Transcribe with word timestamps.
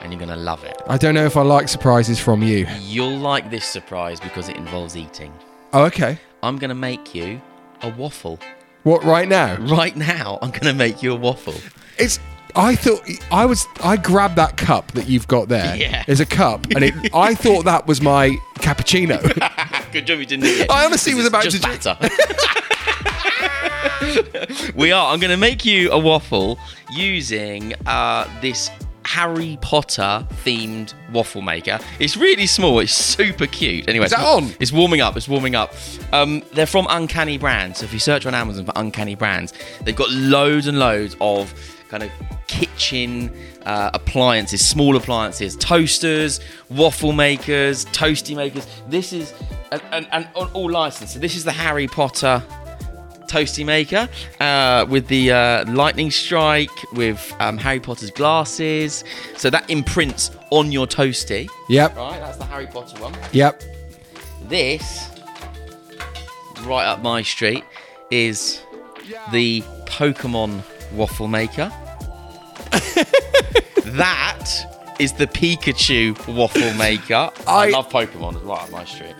And 0.00 0.12
you're 0.12 0.18
going 0.18 0.30
to 0.30 0.36
love 0.36 0.64
it. 0.64 0.80
I 0.86 0.96
don't 0.96 1.14
know 1.14 1.26
if 1.26 1.36
I 1.36 1.42
like 1.42 1.68
surprises 1.68 2.18
from 2.18 2.42
you. 2.42 2.66
You'll 2.80 3.18
like 3.18 3.50
this 3.50 3.64
surprise 3.66 4.18
because 4.18 4.48
it 4.48 4.56
involves 4.56 4.96
eating. 4.96 5.32
Oh, 5.72 5.84
okay. 5.84 6.18
I'm 6.42 6.56
going 6.56 6.70
to 6.70 6.74
make 6.74 7.14
you 7.14 7.40
a 7.82 7.90
waffle. 7.90 8.38
What 8.82 9.04
right 9.04 9.28
now? 9.28 9.56
Right 9.58 9.94
now, 9.94 10.38
I'm 10.40 10.50
going 10.50 10.64
to 10.64 10.72
make 10.72 11.02
you 11.02 11.12
a 11.12 11.16
waffle. 11.16 11.54
It's. 11.98 12.18
I 12.56 12.74
thought 12.74 13.02
I 13.30 13.44
was. 13.46 13.66
I 13.84 13.96
grabbed 13.96 14.36
that 14.36 14.56
cup 14.56 14.90
that 14.92 15.06
you've 15.08 15.28
got 15.28 15.48
there. 15.48 15.76
Yeah. 15.80 16.02
There's 16.06 16.18
a 16.20 16.26
cup, 16.26 16.64
and 16.74 16.82
it. 16.82 16.94
I 17.14 17.34
thought 17.44 17.64
that 17.66 17.86
was 17.86 18.00
my 18.00 18.30
cappuccino. 18.56 19.20
Good 19.92 20.06
job 20.06 20.18
you 20.18 20.26
didn't 20.26 20.46
eat 20.46 20.60
it. 20.62 20.70
I 20.70 20.86
honestly 20.86 21.14
was 21.14 21.26
about 21.26 21.44
just 21.44 21.56
to 21.58 21.62
drink- 21.62 21.84
batter. 21.84 22.08
we 24.74 24.90
are. 24.92 25.12
I'm 25.12 25.20
going 25.20 25.30
to 25.30 25.36
make 25.36 25.64
you 25.64 25.92
a 25.92 25.98
waffle 25.98 26.58
using 26.90 27.74
uh, 27.86 28.26
this 28.40 28.70
Harry 29.10 29.58
Potter 29.60 30.24
themed 30.44 30.94
waffle 31.12 31.42
maker. 31.42 31.80
It's 31.98 32.16
really 32.16 32.46
small. 32.46 32.78
It's 32.78 32.92
super 32.92 33.48
cute. 33.48 33.88
Anyway, 33.88 34.04
Is 34.04 34.12
that 34.12 34.20
it's, 34.20 34.28
on? 34.28 34.56
It's 34.60 34.70
warming 34.70 35.00
up. 35.00 35.16
It's 35.16 35.26
warming 35.26 35.56
up. 35.56 35.74
Um, 36.12 36.44
they're 36.52 36.64
from 36.64 36.86
Uncanny 36.88 37.36
Brands. 37.36 37.80
So 37.80 37.86
if 37.86 37.92
you 37.92 37.98
search 37.98 38.24
on 38.24 38.36
Amazon 38.36 38.66
for 38.66 38.72
Uncanny 38.76 39.16
Brands, 39.16 39.52
they've 39.82 39.96
got 39.96 40.10
loads 40.10 40.68
and 40.68 40.78
loads 40.78 41.16
of 41.20 41.52
kind 41.88 42.04
of 42.04 42.10
kitchen 42.46 43.36
uh, 43.66 43.90
appliances, 43.94 44.64
small 44.64 44.96
appliances, 44.96 45.56
toasters, 45.56 46.38
waffle 46.68 47.10
makers, 47.10 47.86
toasty 47.86 48.36
makers. 48.36 48.64
This 48.86 49.12
is 49.12 49.34
and, 49.72 49.82
and, 49.90 50.08
and 50.12 50.28
all 50.52 50.70
licensed. 50.70 51.14
So 51.14 51.18
this 51.18 51.34
is 51.34 51.42
the 51.42 51.52
Harry 51.52 51.88
Potter 51.88 52.44
toasty 53.30 53.64
maker 53.64 54.08
uh, 54.40 54.84
with 54.88 55.06
the 55.08 55.30
uh, 55.32 55.72
lightning 55.72 56.10
strike 56.10 56.70
with 56.92 57.34
um, 57.40 57.56
Harry 57.58 57.80
Potter's 57.80 58.10
glasses. 58.10 59.04
So 59.36 59.50
that 59.50 59.68
imprints 59.70 60.30
on 60.50 60.72
your 60.72 60.86
toasty. 60.86 61.48
Yep. 61.68 61.96
Right, 61.96 62.20
that's 62.20 62.38
the 62.38 62.44
Harry 62.44 62.66
Potter 62.66 63.00
one. 63.00 63.14
Yep. 63.32 63.62
This, 64.48 65.08
right 66.64 66.84
up 66.86 67.02
my 67.02 67.22
street, 67.22 67.64
is 68.10 68.60
the 69.32 69.62
Pokemon 69.86 70.62
waffle 70.92 71.28
maker. 71.28 71.72
that 73.84 74.50
is 74.98 75.12
the 75.14 75.26
Pikachu 75.26 76.16
waffle 76.34 76.74
maker. 76.74 77.30
I, 77.46 77.66
I- 77.66 77.70
love 77.70 77.88
Pokemon 77.88 78.36
as 78.36 78.42
well 78.42 78.58
up 78.58 78.70
my 78.70 78.84
street. 78.84 79.14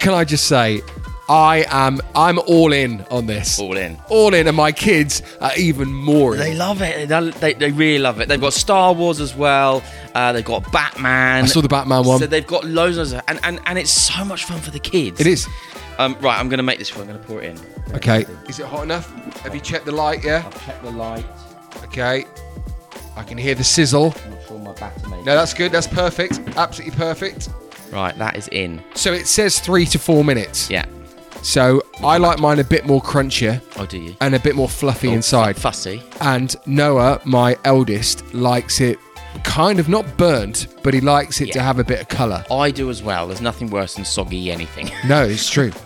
Can 0.00 0.14
I 0.14 0.24
just 0.24 0.46
say, 0.46 0.80
I 1.28 1.64
am. 1.68 2.00
I'm 2.14 2.38
all 2.40 2.72
in 2.72 3.04
on 3.10 3.26
this. 3.26 3.58
All 3.58 3.76
in. 3.76 3.98
All 4.08 4.32
in, 4.32 4.46
and 4.46 4.56
my 4.56 4.70
kids 4.70 5.22
are 5.40 5.50
even 5.56 5.92
more. 5.92 6.34
in. 6.34 6.38
They 6.40 6.54
love 6.54 6.82
it. 6.82 7.08
They, 7.08 7.30
they, 7.30 7.54
they 7.54 7.72
really 7.72 7.98
love 7.98 8.20
it. 8.20 8.28
They've 8.28 8.40
got 8.40 8.52
Star 8.52 8.92
Wars 8.92 9.20
as 9.20 9.34
well. 9.34 9.82
Uh, 10.14 10.32
they've 10.32 10.44
got 10.44 10.70
Batman. 10.70 11.44
I 11.44 11.46
saw 11.46 11.60
the 11.60 11.68
Batman 11.68 12.04
one. 12.04 12.20
So 12.20 12.26
they've 12.26 12.46
got 12.46 12.64
loads 12.64 12.96
of 12.98 13.20
and, 13.26 13.40
and 13.42 13.60
and 13.66 13.78
it's 13.78 13.90
so 13.90 14.24
much 14.24 14.44
fun 14.44 14.60
for 14.60 14.70
the 14.70 14.78
kids. 14.78 15.20
It 15.20 15.26
is. 15.26 15.48
Um, 15.98 16.16
right, 16.20 16.38
I'm 16.38 16.48
going 16.48 16.58
to 16.58 16.62
make 16.62 16.78
this. 16.78 16.94
One. 16.94 17.02
I'm 17.02 17.08
going 17.08 17.20
to 17.20 17.26
pour 17.26 17.42
it 17.42 17.58
in. 17.58 17.94
Okay. 17.94 18.26
Is 18.48 18.60
it 18.60 18.66
hot 18.66 18.84
enough? 18.84 19.12
Have 19.40 19.54
you 19.54 19.60
checked 19.60 19.86
the 19.86 19.92
light? 19.92 20.24
Yeah. 20.24 20.42
I'll 20.44 20.60
check 20.60 20.82
the 20.82 20.90
light. 20.90 21.24
Okay. 21.84 22.24
I 23.16 23.22
can 23.22 23.38
hear 23.38 23.54
the 23.54 23.64
sizzle. 23.64 24.14
I'm 24.24 24.30
not 24.30 24.42
sure 24.46 24.58
my 24.58 24.72
batter. 24.74 25.08
No, 25.08 25.24
that's 25.24 25.54
good. 25.54 25.72
That's 25.72 25.86
perfect. 25.86 26.38
Absolutely 26.56 26.96
perfect. 26.96 27.48
Right, 27.90 28.16
that 28.18 28.36
is 28.36 28.48
in. 28.52 28.82
So 28.94 29.12
it 29.12 29.26
says 29.26 29.58
three 29.58 29.86
to 29.86 29.98
four 29.98 30.22
minutes. 30.22 30.68
Yeah. 30.68 30.84
So 31.46 31.80
I 32.02 32.18
like 32.18 32.40
mine 32.40 32.58
a 32.58 32.64
bit 32.64 32.86
more 32.86 33.00
crunchier 33.00 33.62
Oh, 33.78 33.86
do 33.86 33.98
you? 33.98 34.16
and 34.20 34.34
a 34.34 34.40
bit 34.40 34.56
more 34.56 34.68
fluffy 34.68 35.08
Oh, 35.08 35.12
inside. 35.12 35.56
Fussy. 35.56 36.02
And 36.20 36.54
Noah, 36.66 37.20
my 37.24 37.56
eldest, 37.64 38.34
likes 38.34 38.80
it 38.80 38.98
kind 39.44 39.78
of 39.78 39.88
not 39.88 40.16
burnt, 40.16 40.66
but 40.82 40.92
he 40.92 41.00
likes 41.00 41.40
it 41.40 41.52
to 41.52 41.58
Yeah. 41.58 41.62
have 41.64 41.78
a 41.78 41.84
bit 41.84 42.00
of 42.00 42.08
colour. 42.08 42.44
I 42.50 42.72
do 42.72 42.90
as 42.90 43.00
well. 43.00 43.28
There's 43.28 43.40
nothing 43.40 43.70
worse 43.70 43.94
than 43.94 44.04
soggy 44.04 44.50
anything. 44.50 44.90
No, 45.06 45.22
it's 45.24 45.48
true. 45.48 45.72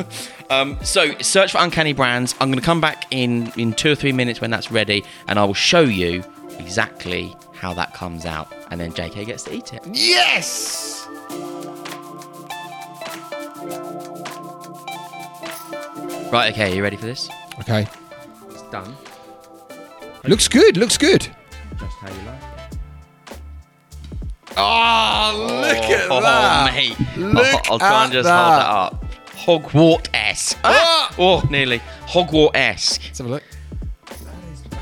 Um, 0.50 0.78
so 0.82 1.16
search 1.20 1.52
for 1.52 1.58
Uncanny 1.58 1.92
Brands. 1.92 2.34
I'm 2.40 2.48
going 2.50 2.58
to 2.58 2.64
come 2.66 2.80
back 2.80 3.06
in 3.12 3.52
in 3.56 3.72
two 3.72 3.92
or 3.92 3.94
three 3.94 4.10
minutes 4.10 4.40
when 4.40 4.50
that's 4.50 4.72
ready, 4.72 5.04
and 5.28 5.38
I 5.38 5.44
will 5.44 5.54
show 5.54 5.82
you 5.82 6.24
exactly 6.58 7.32
how 7.54 7.72
that 7.74 7.94
comes 7.94 8.26
out, 8.26 8.52
and 8.72 8.80
then 8.80 8.90
JK 8.92 9.26
gets 9.26 9.44
to 9.44 9.54
eat 9.54 9.72
it. 9.72 9.80
yes! 9.92 11.06
Right, 16.32 16.52
okay, 16.52 16.76
you 16.76 16.82
ready 16.84 16.96
for 16.96 17.06
this? 17.06 17.28
Okay. 17.58 17.88
It's 18.50 18.62
done. 18.70 18.96
Looks 20.24 20.46
good. 20.46 20.76
Looks 20.76 20.96
good. 20.96 21.22
Just 21.76 21.96
how 21.98 22.08
you 22.08 22.22
like 22.22 22.40
it. 22.40 22.78
Oh, 24.56 25.62
look 25.62 25.90
at 25.90 26.08
oh, 26.08 26.20
that. 26.20 26.72
mate. 26.72 26.96
Look 27.16 27.68
I'll 27.68 27.80
try 27.80 28.02
at 28.02 28.04
and 28.04 28.12
just 28.12 28.28
that. 28.28 28.44
hold 28.44 28.60
that 28.60 28.68
up. 28.70 29.72
Hogwarts-esque. 29.72 30.58
Ah! 30.62 31.12
Oh, 31.18 31.42
nearly. 31.50 31.80
Hogwarts-esque. 32.06 33.02
Let's 33.06 33.18
have 33.18 33.26
a 33.26 33.30
look. 33.30 33.42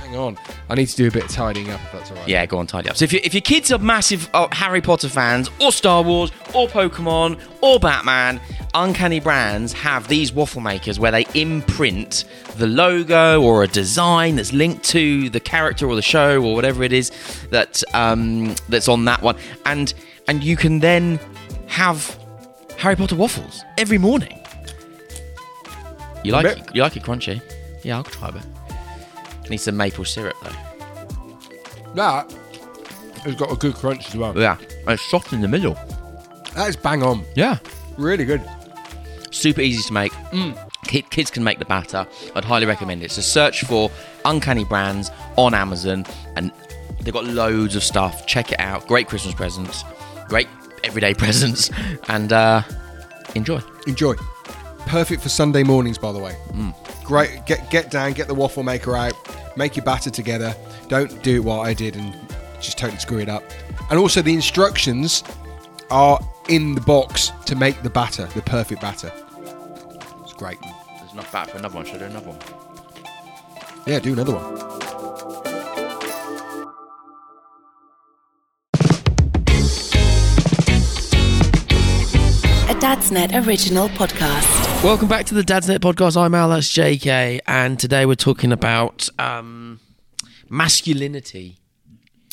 That 0.09 0.15
is 0.17 0.19
bang 0.19 0.19
on. 0.19 0.39
I 0.69 0.75
need 0.75 0.87
to 0.87 0.97
do 0.97 1.09
a 1.09 1.11
bit 1.11 1.25
of 1.25 1.31
tidying 1.31 1.71
up 1.71 1.81
if 1.85 1.93
that's 1.93 2.11
all 2.11 2.17
right. 2.17 2.29
Yeah, 2.29 2.47
go 2.47 2.59
on, 2.59 2.67
tidy 2.67 2.89
up. 2.89 2.97
So 2.97 3.05
if, 3.05 3.13
you, 3.13 3.21
if 3.23 3.35
your 3.35 3.41
kids 3.41 3.73
are 3.73 3.79
massive 3.79 4.29
uh, 4.35 4.49
Harry 4.53 4.81
Potter 4.81 5.09
fans, 5.09 5.51
or 5.61 5.73
Star 5.73 6.03
Wars, 6.03 6.31
or 6.55 6.69
Pokemon, 6.69 7.41
or 7.61 7.79
Batman, 7.79 8.41
Uncanny 8.75 9.21
Brands 9.21 9.73
have 9.73 10.09
these 10.09 10.33
waffle 10.33 10.61
makers 10.61 10.99
where 10.99 11.11
they 11.11 11.27
imprint 11.35 12.25
the 12.57 12.67
logo 12.67 13.43
or 13.43 13.63
a 13.63 13.69
design 13.69 14.37
that's 14.37 14.53
linked 14.53 14.85
to 14.85 15.31
the 15.31 15.41
character 15.41 15.87
or 15.87 15.95
the 15.95 16.03
show 16.03 16.43
or 16.43 16.55
whatever 16.55 16.83
it 16.83 16.93
is 16.93 17.11
that 17.51 17.83
um, 17.95 18.55
that's 18.69 18.89
on 18.89 19.05
that 19.07 19.23
one, 19.23 19.37
and 19.67 19.95
and 20.29 20.45
you 20.45 20.57
can 20.57 20.81
then 20.81 21.19
have 21.67 22.19
Harry 22.77 22.97
Potter 22.97 23.17
waffles 23.17 23.65
every 23.77 23.99
morning. 23.99 24.39
You 26.25 26.33
like 26.33 26.47
it? 26.47 26.75
You 26.75 26.83
like 26.83 26.97
it 26.97 27.03
crunchy? 27.03 27.41
Yeah, 27.85 27.97
I'll 27.97 28.05
try 28.05 28.29
a 28.29 28.33
bit. 28.33 28.43
Need 29.51 29.59
some 29.59 29.77
maple 29.77 30.05
syrup 30.05 30.37
though. 30.43 31.93
That 31.95 32.31
has 33.25 33.35
got 33.35 33.51
a 33.51 33.57
good 33.57 33.75
crunch 33.75 34.07
as 34.09 34.17
well. 34.17 34.37
Yeah, 34.39 34.59
and 34.61 34.91
it's 34.91 35.03
soft 35.11 35.33
in 35.33 35.41
the 35.41 35.49
middle. 35.49 35.75
That 36.55 36.69
is 36.69 36.77
bang 36.77 37.03
on. 37.03 37.25
Yeah, 37.35 37.59
Really 37.97 38.25
good. 38.25 38.43
super 39.31 39.61
easy 39.61 39.83
to 39.85 39.93
make. 39.93 40.13
Kid, 40.85 41.11
kids 41.11 41.31
can 41.31 41.45
make 41.45 41.59
the 41.59 41.65
batter. 41.67 42.07
I'd 42.35 42.45
highly 42.45 42.65
recommend 42.67 43.03
it. 43.03 43.11
So 43.11 43.21
search 43.21 43.63
for 43.65 43.91
Uncanny 44.25 44.65
Brands 44.65 45.11
on 45.37 45.53
Amazon, 45.55 46.07
and 46.37 46.51
they've 47.01 47.13
got 47.13 47.25
loads 47.25 47.75
of 47.77 47.83
stuff. 47.85 48.27
Check 48.27 48.53
it 48.53 48.61
out. 48.61 48.87
Great 48.87 49.07
Christmas 49.09 49.35
presents, 49.35 49.85
great 50.29 50.49
everyday 50.85 51.13
presents, 51.15 51.71
and 52.09 52.33
uh, 52.33 52.63
enjoy. 53.35 53.61
Enjoy. 53.87 54.15
Perfect 54.87 55.23
for 55.23 55.29
Sunday 55.29 55.63
mornings, 55.63 55.99
by 55.99 56.13
the 56.13 56.19
way. 56.19 56.35
Great, 57.09 57.47
get 57.47 57.71
get 57.71 57.91
down, 57.91 58.13
get 58.13 58.29
the 58.29 58.35
waffle 58.35 58.63
maker 58.63 58.95
out, 58.95 59.15
make 59.57 59.77
your 59.77 59.85
batter 59.85 60.11
together. 60.11 60.55
Don't 60.89 61.23
do 61.23 61.43
what 61.43 61.61
I 61.61 61.73
did 61.73 61.97
and 61.97 62.15
just 62.61 62.77
totally 62.77 62.99
screw 62.99 63.19
it 63.19 63.31
up. 63.31 63.43
And 63.89 63.99
also 63.99 64.21
the 64.21 64.35
instructions 64.35 65.25
are 65.91 66.21
in 66.51 66.75
the 66.75 66.83
box 66.83 67.33
to 67.47 67.57
make 67.57 67.83
the 67.83 67.89
batter, 67.89 68.27
the 68.35 68.43
perfect 68.43 68.83
batter. 68.83 69.11
It's 70.23 70.35
great. 70.35 70.59
There's 70.61 71.15
enough 71.15 71.33
batter 71.33 71.53
for 71.53 71.57
another 71.57 71.77
one. 71.77 71.87
Should 71.87 71.95
I 71.95 71.99
do 72.01 72.05
another 72.05 72.29
one? 72.29 72.39
Yeah, 73.87 74.01
do 74.01 74.13
another 74.13 74.35
one. 74.35 74.79
Dad's 82.81 83.11
Net 83.11 83.35
original 83.35 83.89
podcast. 83.89 84.68
Welcome 84.85 85.09
back 85.09 85.27
to 85.27 85.35
the 85.35 85.43
Dad's 85.43 85.67
Net 85.69 85.81
podcast. 85.81 86.17
I'm 86.17 86.35
Al, 86.35 86.51
that's 86.51 86.69
JK, 86.73 87.41
and 87.49 87.79
today 87.81 88.07
we're 88.07 88.15
talking 88.15 88.53
about 88.53 89.09
um, 89.19 89.81
masculinity 90.49 91.59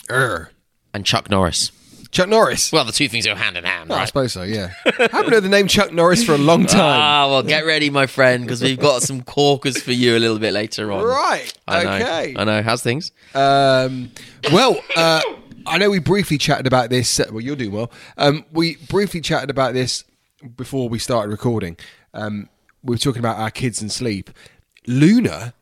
Err. 0.09 0.51
and 0.93 1.03
Chuck 1.05 1.29
Norris. 1.29 1.71
Chuck 2.11 2.29
Norris. 2.29 2.71
Well, 2.71 2.85
the 2.85 2.91
two 2.91 3.09
things 3.09 3.25
go 3.25 3.33
hand 3.35 3.57
in 3.57 3.63
hand, 3.63 3.91
Oh, 3.91 3.95
I 3.95 3.99
right? 3.99 4.07
suppose 4.07 4.31
so. 4.33 4.43
Yeah. 4.43 4.71
I 4.85 5.09
haven't 5.11 5.33
heard 5.33 5.43
the 5.43 5.49
name 5.49 5.67
Chuck 5.67 5.91
Norris 5.91 6.23
for 6.23 6.33
a 6.33 6.37
long 6.37 6.65
time. 6.67 6.79
Ah, 6.81 7.27
well, 7.29 7.41
get 7.43 7.65
ready, 7.65 7.89
my 7.89 8.05
friend, 8.05 8.43
because 8.43 8.61
we've 8.61 8.79
got 8.79 9.01
some 9.01 9.21
corkers 9.23 9.81
for 9.81 9.91
you 9.91 10.15
a 10.15 10.19
little 10.19 10.39
bit 10.39 10.53
later 10.53 10.91
on. 10.91 11.03
right. 11.03 11.51
I 11.67 11.83
know. 11.83 11.91
okay. 11.95 12.35
I 12.37 12.43
know. 12.43 12.61
How's 12.61 12.83
things? 12.83 13.11
Um, 13.33 14.11
well, 14.53 14.77
uh, 14.95 15.21
I 15.65 15.77
know 15.79 15.89
we 15.89 15.99
briefly 15.99 16.37
chatted 16.37 16.67
about 16.67 16.89
this. 16.91 17.19
uh, 17.19 17.25
Well, 17.31 17.41
you're 17.41 17.55
doing 17.55 17.71
well. 17.71 17.91
Um, 18.17 18.45
we 18.51 18.75
briefly 18.75 19.19
chatted 19.19 19.49
about 19.49 19.73
this 19.73 20.03
before 20.55 20.87
we 20.87 20.99
started 20.99 21.31
recording. 21.31 21.75
Um, 22.15 22.49
we 22.83 22.95
were 22.95 22.97
talking 22.97 23.19
about 23.19 23.37
our 23.37 23.51
kids 23.51 23.81
and 23.81 23.91
sleep. 23.91 24.29
Luna 24.87 25.53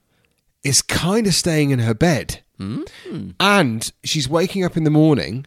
is 0.63 0.81
kind 0.81 1.27
of 1.27 1.33
staying 1.33 1.71
in 1.71 1.79
her 1.79 1.93
bed, 1.93 2.39
and 3.39 3.91
she's 4.03 4.29
waking 4.29 4.63
up 4.63 4.77
in 4.77 4.83
the 4.85 4.89
morning 4.89 5.45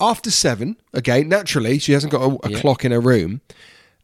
after 0.00 0.30
seven. 0.30 0.76
Again, 0.94 1.28
naturally, 1.28 1.78
she 1.78 1.92
hasn't 1.92 2.12
got 2.12 2.22
a, 2.22 2.34
a 2.46 2.48
clock 2.60 2.84
in 2.84 2.92
her 2.92 3.00
room, 3.00 3.40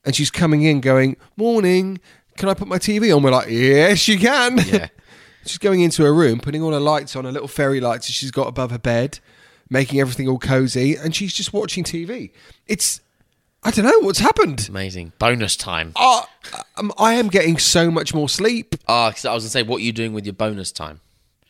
and 0.04 0.14
she's 0.14 0.30
coming 0.30 0.62
in 0.62 0.80
going, 0.80 1.16
"Morning, 1.36 1.98
can 2.36 2.48
I 2.50 2.54
put 2.54 2.68
my 2.68 2.78
TV 2.78 3.14
on?" 3.16 3.22
We're 3.22 3.30
like, 3.30 3.48
"Yes, 3.48 4.08
you 4.08 4.18
can." 4.18 4.58
Yeah. 4.66 4.88
She's 5.46 5.58
going 5.58 5.82
into 5.82 6.02
her 6.04 6.14
room, 6.14 6.40
putting 6.40 6.62
all 6.62 6.72
her 6.72 6.80
lights 6.80 7.14
on, 7.16 7.26
her 7.26 7.30
little 7.32 7.48
fairy 7.48 7.78
lights 7.78 8.06
that 8.06 8.14
she's 8.14 8.30
got 8.30 8.48
above 8.48 8.70
her 8.70 8.78
bed, 8.78 9.18
making 9.68 10.00
everything 10.00 10.26
all 10.26 10.38
cozy, 10.38 10.96
and 10.96 11.14
she's 11.14 11.34
just 11.34 11.52
watching 11.52 11.84
TV. 11.84 12.30
It's, 12.66 13.02
I 13.64 13.70
don't 13.70 13.84
know 13.86 13.98
what's 14.00 14.18
happened. 14.18 14.66
Amazing. 14.68 15.12
Bonus 15.18 15.56
time. 15.56 15.92
Oh, 15.96 16.24
um, 16.76 16.92
I 16.98 17.14
am 17.14 17.28
getting 17.28 17.56
so 17.58 17.90
much 17.90 18.12
more 18.14 18.28
sleep. 18.28 18.74
Ah, 18.86 19.10
'cause 19.10 19.24
I 19.24 19.32
was 19.32 19.44
going 19.44 19.48
to 19.48 19.50
say, 19.52 19.62
what 19.62 19.78
are 19.78 19.84
you 19.84 19.92
doing 19.92 20.12
with 20.12 20.26
your 20.26 20.34
bonus 20.34 20.70
time? 20.70 21.00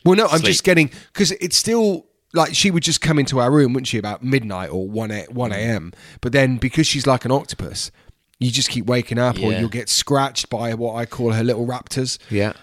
Well, 0.05 0.15
no, 0.15 0.25
I'm 0.27 0.39
Sleep. 0.39 0.45
just 0.51 0.63
getting 0.63 0.91
because 1.11 1.31
it's 1.31 1.57
still 1.57 2.05
like 2.33 2.53
she 2.55 2.69
would 2.71 2.83
just 2.83 3.01
come 3.01 3.17
into 3.19 3.39
our 3.39 3.51
room, 3.51 3.73
wouldn't 3.73 3.87
she, 3.87 3.97
about 3.97 4.23
midnight 4.23 4.69
or 4.69 4.87
one 4.87 5.11
a, 5.11 5.23
one 5.25 5.51
Mm. 5.51 5.55
a.m. 5.55 5.93
But 6.21 6.31
then 6.31 6.57
because 6.57 6.85
she's 6.87 7.07
like 7.07 7.25
an 7.25 7.31
octopus, 7.31 7.91
you 8.39 8.51
just 8.51 8.69
keep 8.69 8.85
waking 8.85 9.17
up, 9.17 9.37
or 9.39 9.51
Yeah. 9.51 9.59
you'll 9.61 9.69
get 9.69 9.89
scratched 9.89 10.49
by 10.49 10.73
what 10.75 10.95
I 10.95 11.05
call 11.05 11.31
her 11.33 11.43
little 11.43 11.65
raptors. 11.65 12.17
Yeah. 12.29 12.53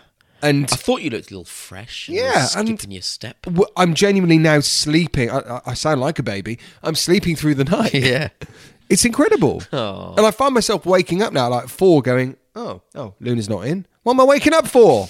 And 0.41 0.65
I 0.73 0.77
thought 0.77 1.03
you 1.03 1.11
looked 1.11 1.31
a 1.31 1.35
little 1.35 1.45
fresh. 1.45 2.09
and 2.09 2.17
Yeah, 2.17 2.49
little 2.57 2.61
and- 2.71 2.93
your 2.93 3.03
step. 3.03 3.43
w- 3.43 3.67
I'm 3.77 3.95
genuinely 3.95 4.39
now 4.39 4.61
sleeping. 4.61 5.31
I, 5.31 5.39
I- 5.39 5.61
I 5.67 5.75
sound 5.75 6.01
like 6.01 6.19
a 6.19 6.23
baby. 6.23 6.59
I'm 6.83 6.95
sleeping 6.95 7.37
through 7.37 7.55
the 7.57 7.65
night. 7.65 7.93
Yeah. 7.95 8.29
It's 8.89 9.05
incredible. 9.05 9.63
Oh. 9.73 10.15
And 10.17 10.27
I 10.27 10.31
find 10.31 10.55
myself 10.55 10.85
waking 10.85 11.23
up 11.23 11.33
now 11.33 11.49
like 11.49 11.69
four 11.69 12.03
going, 12.03 12.37
oh, 12.55 12.83
oh, 12.95 13.15
Luna's 13.21 13.49
not 13.49 13.67
in. 13.67 13.87
What 14.03 14.15
am 14.15 14.21
I 14.21 14.25
waking 14.25 14.53
up 14.53 14.67
for? 14.67 15.09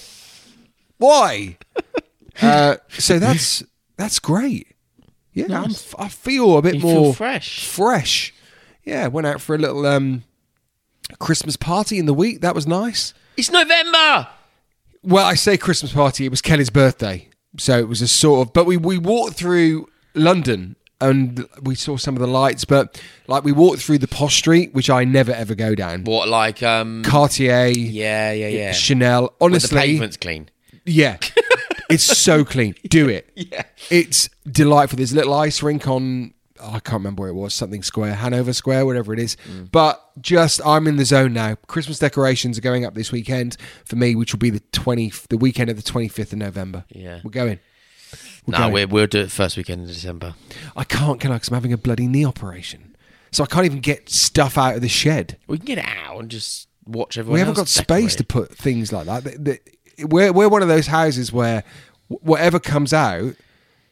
Why? 0.97 1.57
uh, 2.41 2.77
so 2.89 3.19
that's 3.19 3.63
that's 3.97 4.19
great. 4.19 4.67
Yeah, 5.33 5.45
I'm, 5.49 5.71
f- 5.71 5.95
I 5.97 6.09
feel 6.09 6.57
a 6.57 6.61
bit 6.61 6.75
You 6.75 6.81
feel 6.81 6.93
more 6.93 7.13
fresh. 7.13 7.67
Fresh. 7.67 8.33
Yeah, 8.83 9.07
went 9.07 9.25
out 9.25 9.41
for 9.41 9.55
a 9.55 9.57
little 9.57 9.85
um, 9.85 10.23
Christmas 11.19 11.57
party 11.57 11.97
in 11.97 12.05
the 12.05 12.13
week. 12.13 12.41
That 12.41 12.53
was 12.53 12.67
nice. 12.67 13.13
It's 13.35 13.49
November. 13.49 14.27
Well, 15.01 15.25
I 15.25 15.33
say 15.33 15.57
Christmas 15.57 15.91
party. 15.91 16.25
It 16.25 16.29
was 16.29 16.41
Kelly's 16.41 16.69
birthday, 16.69 17.29
so 17.57 17.77
it 17.79 17.87
was 17.87 18.01
a 18.01 18.07
sort 18.07 18.47
of. 18.47 18.53
But 18.53 18.65
we 18.65 18.77
we 18.77 18.97
walked 18.97 19.35
through 19.35 19.87
London 20.13 20.75
and 21.01 21.47
we 21.61 21.75
saw 21.75 21.97
some 21.97 22.15
of 22.15 22.21
the 22.21 22.27
lights. 22.27 22.65
But 22.65 23.01
like 23.27 23.43
we 23.43 23.51
walked 23.51 23.81
through 23.81 23.97
the 23.99 24.07
Posh 24.07 24.37
Street, 24.37 24.73
which 24.73 24.89
I 24.89 25.03
never 25.03 25.31
ever 25.31 25.55
go 25.55 25.75
down. 25.75 26.03
What, 26.05 26.27
like, 26.29 26.63
um, 26.63 27.03
Cartier, 27.03 27.67
yeah, 27.67 28.31
yeah, 28.31 28.47
yeah. 28.47 28.71
Chanel. 28.71 29.23
With 29.23 29.31
the 29.39 29.45
Honestly, 29.45 29.79
pavement's 29.79 30.17
clean. 30.17 30.49
yeah, 30.85 31.17
it's 31.89 32.03
so 32.03 32.43
clean. 32.45 32.75
Do 32.87 33.09
it. 33.09 33.29
Yeah. 33.35 33.63
It's 33.89 34.29
delightful. 34.49 34.97
There's 34.97 35.11
a 35.11 35.15
little 35.15 35.33
ice 35.33 35.61
rink 35.61 35.87
on. 35.87 36.33
oh, 36.59 36.67
I 36.69 36.79
can't 36.79 36.93
remember 37.01 37.21
where 37.21 37.29
it 37.29 37.33
was. 37.35 37.53
Something 37.53 37.83
Square, 37.83 38.15
Hanover 38.15 38.53
Square, 38.53 38.85
whatever 38.85 39.13
it 39.13 39.19
is. 39.19 39.35
Mm. 39.49 39.71
But 39.71 39.99
just 40.21 40.61
I'm 40.65 40.87
in 40.87 40.95
the 40.97 41.05
zone 41.05 41.33
now. 41.33 41.55
Christmas 41.67 41.99
decorations 41.99 42.57
are 42.57 42.61
going 42.61 42.85
up 42.85 42.93
this 42.93 43.11
weekend 43.11 43.57
for 43.85 43.95
me, 43.97 44.15
which 44.15 44.33
will 44.33 44.39
be 44.39 44.49
the 44.51 44.61
twenty, 44.71 45.11
the 45.29 45.37
weekend 45.37 45.69
of 45.69 45.75
the 45.75 45.83
25th 45.83 46.31
of 46.33 46.37
November. 46.39 46.85
Yeah. 46.89 47.19
we're 47.23 47.31
going. 47.31 47.59
We're 48.45 48.59
No, 48.59 48.69
we're, 48.69 48.87
we'll 48.87 49.07
do 49.07 49.19
it 49.21 49.31
first 49.31 49.55
weekend 49.57 49.81
in 49.81 49.87
December. 49.87 50.35
I 50.75 50.83
can't, 50.83 51.19
can 51.19 51.31
I? 51.31 51.35
Because 51.35 51.49
I'm 51.49 51.55
having 51.55 51.73
a 51.73 51.77
bloody 51.77 52.07
knee 52.07 52.25
operation, 52.25 52.95
so 53.31 53.43
I 53.43 53.47
can't 53.47 53.65
even 53.65 53.79
get 53.79 54.09
stuff 54.09 54.57
out 54.57 54.75
of 54.75 54.81
the 54.81 54.89
shed. 54.89 55.37
We 55.47 55.57
can 55.57 55.65
get 55.65 55.77
it 55.77 55.85
out 55.85 56.19
and 56.19 56.29
just 56.29 56.67
watch 56.85 57.17
everyone 57.17 57.35
we 57.35 57.39
haven't 57.39 57.53
got 57.55 57.61
else 57.61 57.71
space 57.71 58.15
to 58.17 58.23
put 58.23 58.53
things 58.53 58.91
like 58.91 59.05
that. 59.05 59.23
The- 59.23 59.37
the- 59.97 60.05
we're 60.07 60.33
we're 60.33 60.49
one 60.49 60.61
of 60.63 60.67
those 60.67 60.87
houses 60.87 61.31
where 61.31 61.63
whatever 62.07 62.59
comes 62.59 62.93
out 62.93 63.35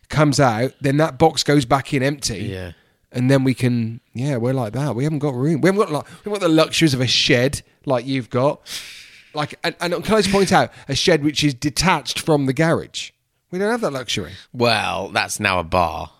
comes 0.10 0.40
out, 0.40 0.74
then 0.82 0.98
that 0.98 1.18
box 1.18 1.44
goes 1.44 1.64
back 1.64 1.94
in 1.94 2.04
empty. 2.04 2.40
Yeah. 2.40 2.72
And 3.14 3.30
then 3.30 3.44
we 3.44 3.54
can, 3.54 4.00
yeah, 4.14 4.38
we're 4.38 4.54
like 4.54 4.74
that. 4.74 4.96
We 4.96 5.04
haven't 5.04 5.20
got 5.20 5.34
room. 5.36 5.62
We 5.62 5.68
haven't 5.68 5.80
got 5.82 5.92
like, 5.92 6.06
we 6.06 6.16
haven't 6.32 6.32
got 6.34 6.42
the 6.42 6.54
luxuries 6.54 6.94
of 6.94 7.02
a 7.02 7.08
shed 7.08 7.62
like 7.86 8.06
you've 8.06 8.30
got. 8.30 8.62
Like, 9.34 9.56
and, 9.64 9.76
and 9.80 9.94
can 10.04 10.16
I 10.16 10.22
just 10.22 10.32
point 10.32 10.52
out 10.52 10.72
a 10.90 10.96
shed 10.96 11.24
which 11.24 11.44
is 11.44 11.54
detached 11.54 12.20
from 12.20 12.46
the 12.46 12.54
garage? 12.54 13.12
We 13.52 13.60
don't 13.60 13.70
have 13.72 13.82
that 13.82 13.92
luxury. 13.92 14.32
Well, 14.54 15.10
that's 15.10 15.40
now 15.40 15.60
a 15.60 15.64
bar. 15.64 16.12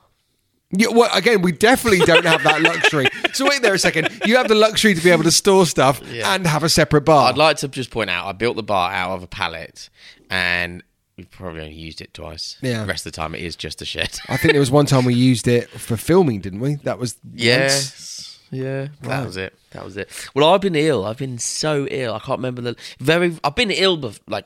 Yeah, 0.74 0.88
well, 0.90 1.10
again, 1.14 1.42
we 1.42 1.52
definitely 1.52 2.00
don't 2.06 2.26
have 2.26 2.44
that 2.44 2.62
luxury. 2.62 3.08
So 3.34 3.48
wait 3.48 3.62
there 3.62 3.74
a 3.74 3.80
second. 3.80 4.10
You 4.26 4.36
have 4.36 4.50
the 4.50 4.56
luxury 4.56 4.94
to 4.94 5.02
be 5.02 5.10
able 5.10 5.24
to 5.24 5.32
store 5.32 5.66
stuff 5.66 6.02
and 6.12 6.46
have 6.46 6.64
a 6.64 6.70
separate 6.70 7.06
bar. 7.06 7.30
I'd 7.30 7.38
like 7.38 7.56
to 7.58 7.70
just 7.70 7.90
point 7.92 8.10
out, 8.10 8.26
I 8.28 8.34
built 8.34 8.58
the 8.58 8.64
bar 8.64 8.92
out 8.92 9.12
of 9.12 9.24
a 9.24 9.28
pallet, 9.28 9.90
and 10.30 10.84
we've 11.16 11.32
probably 11.32 11.62
only 11.62 11.74
used 11.74 12.02
it 12.02 12.14
twice. 12.14 12.58
Yeah. 12.62 12.82
The 12.82 12.88
rest 12.88 13.06
of 13.06 13.14
the 13.14 13.16
time, 13.16 13.34
it 13.34 13.42
is 13.42 13.56
just 13.56 13.82
a 13.82 13.86
shed. 13.86 14.20
I 14.28 14.36
think 14.36 14.52
there 14.52 14.60
was 14.60 14.70
one 14.70 14.86
time 14.86 15.06
we 15.06 15.14
used 15.32 15.48
it 15.48 15.70
for 15.70 15.96
filming, 15.96 16.42
didn't 16.42 16.60
we? 16.60 16.76
That 16.84 17.00
was 17.00 17.16
once. 17.24 17.42
Yes. 17.42 18.40
Yeah, 18.52 18.90
that 19.04 19.26
was 19.26 19.38
it. 19.38 19.58
That 19.70 19.86
was 19.86 19.96
it. 19.96 20.10
Well, 20.36 20.54
I've 20.54 20.60
been 20.60 20.76
ill. 20.76 21.06
I've 21.06 21.18
been 21.18 21.38
so 21.38 21.88
ill. 21.90 22.14
I 22.14 22.20
can't 22.20 22.40
remember 22.40 22.62
the 22.62 22.76
very. 23.00 23.40
I've 23.46 23.56
been 23.56 23.72
ill, 23.72 23.98
bef- 23.98 24.20
like 24.28 24.46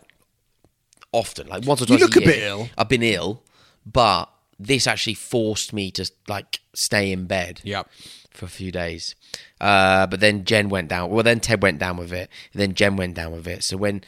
often, 1.15 1.47
like 1.47 1.65
once 1.65 1.81
or 1.81 1.85
You 1.85 1.97
twice. 1.97 2.01
look 2.01 2.15
a 2.17 2.19
year. 2.19 2.29
bit 2.33 2.43
ill. 2.43 2.69
I've 2.77 2.89
been 2.89 3.03
ill, 3.03 3.41
but 3.85 4.25
this 4.59 4.87
actually 4.87 5.15
forced 5.15 5.73
me 5.73 5.91
to 5.91 6.09
like 6.27 6.59
stay 6.73 7.11
in 7.11 7.25
bed. 7.25 7.61
Yep. 7.63 7.89
For 8.31 8.45
a 8.45 8.49
few 8.49 8.69
days, 8.69 9.15
uh, 9.61 10.07
but 10.07 10.19
then 10.19 10.43
Jen 10.43 10.67
went 10.67 10.89
down. 10.89 11.09
Well, 11.09 11.23
then 11.23 11.39
Ted 11.39 11.63
went 11.63 11.79
down 11.79 11.95
with 11.95 12.11
it. 12.11 12.29
And 12.51 12.61
then 12.61 12.73
Jen 12.73 12.97
went 12.97 13.15
down 13.15 13.31
with 13.31 13.47
it. 13.47 13.63
So 13.63 13.77
when 13.77 14.03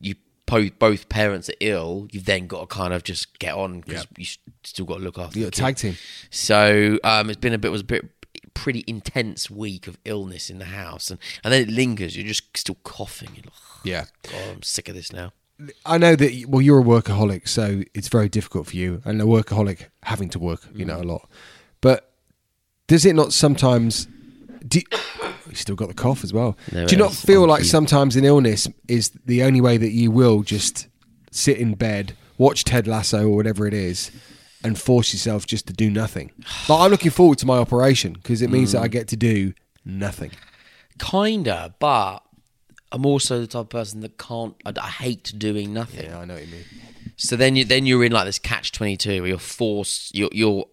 you 0.00 0.14
po- 0.46 0.70
both 0.78 1.08
parents 1.08 1.48
are 1.48 1.54
ill, 1.58 2.06
you've 2.12 2.24
then 2.26 2.46
got 2.46 2.60
to 2.60 2.66
kind 2.68 2.94
of 2.94 3.02
just 3.02 3.40
get 3.40 3.54
on 3.54 3.80
because 3.80 4.06
you 4.16 4.26
still 4.62 4.84
got 4.84 4.98
to 4.98 5.02
look 5.02 5.18
after 5.18 5.40
a 5.40 5.42
kid. 5.46 5.52
tag 5.54 5.76
team. 5.78 5.96
So 6.30 7.00
um, 7.02 7.28
it's 7.28 7.40
been 7.40 7.54
a 7.54 7.58
bit 7.58 7.68
it 7.68 7.72
was 7.72 7.80
a 7.80 7.84
bit 7.84 8.08
pretty 8.54 8.84
intense 8.86 9.50
week 9.50 9.88
of 9.88 9.98
illness 10.04 10.48
in 10.48 10.58
the 10.58 10.66
house, 10.66 11.10
and 11.10 11.18
and 11.42 11.52
then 11.52 11.62
it 11.62 11.68
lingers. 11.68 12.16
You're 12.16 12.24
just 12.28 12.56
still 12.56 12.76
coughing. 12.84 13.30
You're 13.34 13.46
like, 13.46 13.52
Yeah. 13.82 14.04
God, 14.30 14.48
I'm 14.58 14.62
sick 14.62 14.88
of 14.88 14.94
this 14.94 15.12
now. 15.12 15.32
I 15.86 15.98
know 15.98 16.16
that, 16.16 16.46
well, 16.48 16.62
you're 16.62 16.80
a 16.80 16.84
workaholic, 16.84 17.48
so 17.48 17.82
it's 17.94 18.08
very 18.08 18.28
difficult 18.28 18.66
for 18.68 18.76
you. 18.76 19.02
And 19.04 19.20
a 19.20 19.24
workaholic 19.24 19.88
having 20.02 20.28
to 20.30 20.38
work, 20.38 20.68
you 20.74 20.84
know, 20.84 20.98
a 20.98 21.02
mm. 21.02 21.10
lot. 21.10 21.28
But 21.80 22.12
does 22.86 23.04
it 23.04 23.14
not 23.14 23.32
sometimes. 23.32 24.06
Do 24.66 24.78
you, 24.78 24.84
you 25.48 25.54
still 25.54 25.76
got 25.76 25.88
the 25.88 25.94
cough 25.94 26.24
as 26.24 26.32
well. 26.32 26.56
Do 26.70 26.86
you 26.88 26.96
not 26.96 27.12
feel 27.12 27.46
like 27.46 27.64
sometimes 27.64 28.16
an 28.16 28.24
illness 28.24 28.68
is 28.88 29.10
the 29.26 29.42
only 29.42 29.60
way 29.60 29.76
that 29.76 29.90
you 29.90 30.10
will 30.10 30.42
just 30.42 30.88
sit 31.30 31.58
in 31.58 31.74
bed, 31.74 32.16
watch 32.38 32.64
Ted 32.64 32.86
Lasso 32.86 33.28
or 33.28 33.36
whatever 33.36 33.66
it 33.66 33.74
is, 33.74 34.10
and 34.64 34.78
force 34.78 35.12
yourself 35.12 35.46
just 35.46 35.66
to 35.66 35.72
do 35.72 35.90
nothing? 35.90 36.30
But 36.68 36.80
I'm 36.80 36.90
looking 36.90 37.10
forward 37.10 37.38
to 37.38 37.46
my 37.46 37.58
operation 37.58 38.14
because 38.14 38.42
it 38.42 38.50
means 38.50 38.72
that 38.72 38.82
I 38.82 38.88
mm. 38.88 38.92
get 38.92 39.08
to 39.08 39.16
do 39.16 39.52
nothing. 39.84 40.30
Kinda, 40.98 41.74
but 41.78 42.20
I'm 42.92 43.04
also 43.06 43.40
the 43.40 43.46
type 43.46 43.60
of 43.62 43.68
person 43.70 44.00
that 44.00 44.18
can't. 44.18 44.54
I, 44.64 44.72
I 44.80 44.88
hate 44.88 45.32
doing 45.36 45.72
nothing. 45.72 46.04
Yeah, 46.06 46.18
I 46.18 46.24
know 46.24 46.34
what 46.34 46.46
you 46.46 46.52
mean. 46.52 46.64
So 47.16 47.36
then 47.36 47.56
you 47.56 47.64
then 47.64 47.86
you're 47.86 48.04
in 48.04 48.12
like 48.12 48.26
this 48.26 48.38
catch 48.38 48.70
twenty 48.72 48.96
two 48.96 49.20
where 49.22 49.28
you're 49.30 49.38
forced. 49.38 50.14
You're 50.14 50.30
you're. 50.32 50.66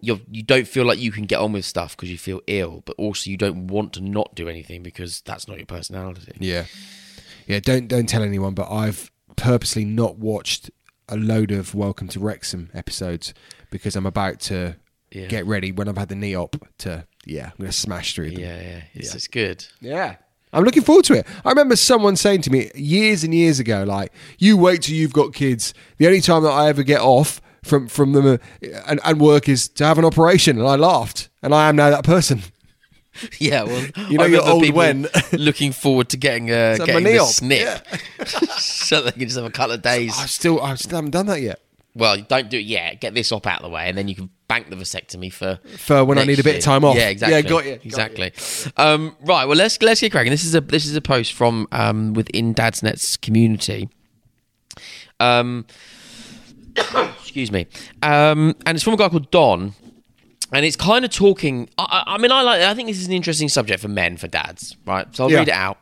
You're, 0.00 0.20
you 0.30 0.44
don't 0.44 0.68
feel 0.68 0.84
like 0.84 1.00
you 1.00 1.10
can 1.10 1.24
get 1.24 1.40
on 1.40 1.50
with 1.50 1.64
stuff 1.64 1.96
because 1.96 2.08
you 2.08 2.18
feel 2.18 2.40
ill, 2.46 2.84
but 2.86 2.94
also 2.98 3.28
you 3.30 3.36
don't 3.36 3.66
want 3.66 3.94
to 3.94 4.00
not 4.00 4.32
do 4.36 4.48
anything 4.48 4.84
because 4.84 5.22
that's 5.22 5.48
not 5.48 5.56
your 5.56 5.66
personality. 5.66 6.30
Yeah, 6.38 6.66
yeah. 7.48 7.58
Don't 7.58 7.88
don't 7.88 8.08
tell 8.08 8.22
anyone, 8.22 8.54
but 8.54 8.70
I've 8.70 9.10
purposely 9.34 9.84
not 9.84 10.16
watched 10.16 10.70
a 11.08 11.16
load 11.16 11.50
of 11.50 11.74
Welcome 11.74 12.06
to 12.10 12.20
Wrexham 12.20 12.70
episodes 12.74 13.34
because 13.70 13.96
I'm 13.96 14.06
about 14.06 14.38
to 14.42 14.76
Yeah. 15.10 15.26
get 15.26 15.46
ready 15.46 15.72
when 15.72 15.88
I've 15.88 15.98
had 15.98 16.10
the 16.10 16.14
knee 16.14 16.36
op 16.36 16.64
to 16.78 17.04
yeah, 17.26 17.46
I'm 17.46 17.56
gonna 17.58 17.72
smash 17.72 18.14
through 18.14 18.30
them. 18.30 18.38
Yeah, 18.40 18.60
yeah, 18.60 18.82
it's, 18.94 19.12
it's 19.16 19.26
good. 19.26 19.66
Yeah. 19.80 20.14
I'm 20.52 20.64
looking 20.64 20.82
forward 20.82 21.04
to 21.06 21.14
it. 21.14 21.26
I 21.44 21.50
remember 21.50 21.76
someone 21.76 22.16
saying 22.16 22.42
to 22.42 22.50
me 22.50 22.70
years 22.74 23.24
and 23.24 23.34
years 23.34 23.58
ago, 23.60 23.84
like, 23.84 24.12
you 24.38 24.56
wait 24.56 24.82
till 24.82 24.94
you've 24.94 25.12
got 25.12 25.34
kids. 25.34 25.74
The 25.98 26.06
only 26.06 26.20
time 26.20 26.42
that 26.42 26.50
I 26.50 26.68
ever 26.68 26.82
get 26.82 27.00
off 27.00 27.40
from, 27.62 27.88
from 27.88 28.12
them 28.12 28.26
uh, 28.26 28.38
and, 28.86 29.00
and 29.04 29.20
work 29.20 29.48
is 29.48 29.68
to 29.68 29.84
have 29.84 29.98
an 29.98 30.04
operation. 30.04 30.58
And 30.58 30.66
I 30.66 30.76
laughed. 30.76 31.28
And 31.42 31.54
I 31.54 31.68
am 31.68 31.76
now 31.76 31.90
that 31.90 32.04
person. 32.04 32.42
Yeah, 33.40 33.64
well, 33.64 33.84
You 34.08 34.18
know 34.18 34.26
you're 34.26 34.48
old 34.48 34.70
when. 34.70 35.08
looking 35.32 35.72
forward 35.72 36.08
to 36.10 36.16
getting 36.16 36.52
uh, 36.52 36.76
getting 36.76 37.02
the 37.02 37.18
snip, 37.24 37.84
so 38.60 39.02
they 39.02 39.10
can 39.10 39.22
just 39.22 39.34
have 39.34 39.44
a 39.44 39.50
couple 39.50 39.72
of 39.74 39.82
days. 39.82 40.14
I 40.16 40.26
still, 40.26 40.60
I 40.62 40.76
still 40.76 40.98
haven't 40.98 41.10
done 41.10 41.26
that 41.26 41.40
yet. 41.40 41.60
Well, 41.98 42.16
don't 42.22 42.48
do 42.48 42.58
it 42.58 42.64
yet. 42.64 43.00
Get 43.00 43.12
this 43.14 43.32
op 43.32 43.46
out 43.46 43.58
of 43.58 43.62
the 43.64 43.68
way, 43.70 43.88
and 43.88 43.98
then 43.98 44.06
you 44.08 44.14
can 44.14 44.30
bank 44.46 44.70
the 44.70 44.76
vasectomy 44.76 45.32
for 45.32 45.58
For 45.76 46.04
when 46.04 46.16
I 46.16 46.24
need 46.24 46.38
a 46.38 46.44
bit 46.44 46.56
of 46.56 46.62
time 46.62 46.84
off. 46.84 46.96
Yeah, 46.96 47.08
exactly. 47.08 47.34
Yeah, 47.36 47.42
got 47.42 47.64
you, 47.66 47.72
got 47.76 47.84
exactly. 47.84 48.32
Um, 48.76 49.16
right. 49.24 49.44
Well, 49.46 49.56
let's 49.56 49.82
let's 49.82 50.00
get 50.00 50.12
cracking. 50.12 50.30
This 50.30 50.44
is 50.44 50.54
a 50.54 50.60
this 50.60 50.86
is 50.86 50.94
a 50.96 51.00
post 51.00 51.32
from 51.32 51.66
um, 51.72 52.14
within 52.14 52.54
Dadsnet's 52.54 53.16
community. 53.16 53.88
Um, 55.20 55.66
excuse 57.20 57.50
me. 57.50 57.66
Um, 58.02 58.54
and 58.64 58.76
it's 58.76 58.84
from 58.84 58.94
a 58.94 58.96
guy 58.96 59.08
called 59.08 59.30
Don. 59.30 59.74
And 60.50 60.64
it's 60.64 60.76
kind 60.76 61.04
of 61.04 61.10
talking. 61.10 61.68
I, 61.76 62.04
I 62.06 62.14
I 62.14 62.18
mean, 62.18 62.32
I 62.32 62.40
like. 62.42 62.62
I 62.62 62.72
think 62.74 62.88
this 62.88 62.98
is 63.00 63.06
an 63.06 63.12
interesting 63.12 63.48
subject 63.50 63.82
for 63.82 63.88
men, 63.88 64.16
for 64.16 64.28
dads, 64.28 64.76
right? 64.86 65.06
So 65.14 65.24
I'll 65.24 65.30
Yeah. 65.30 65.38
read 65.40 65.48
it 65.48 65.54
out. 65.54 65.78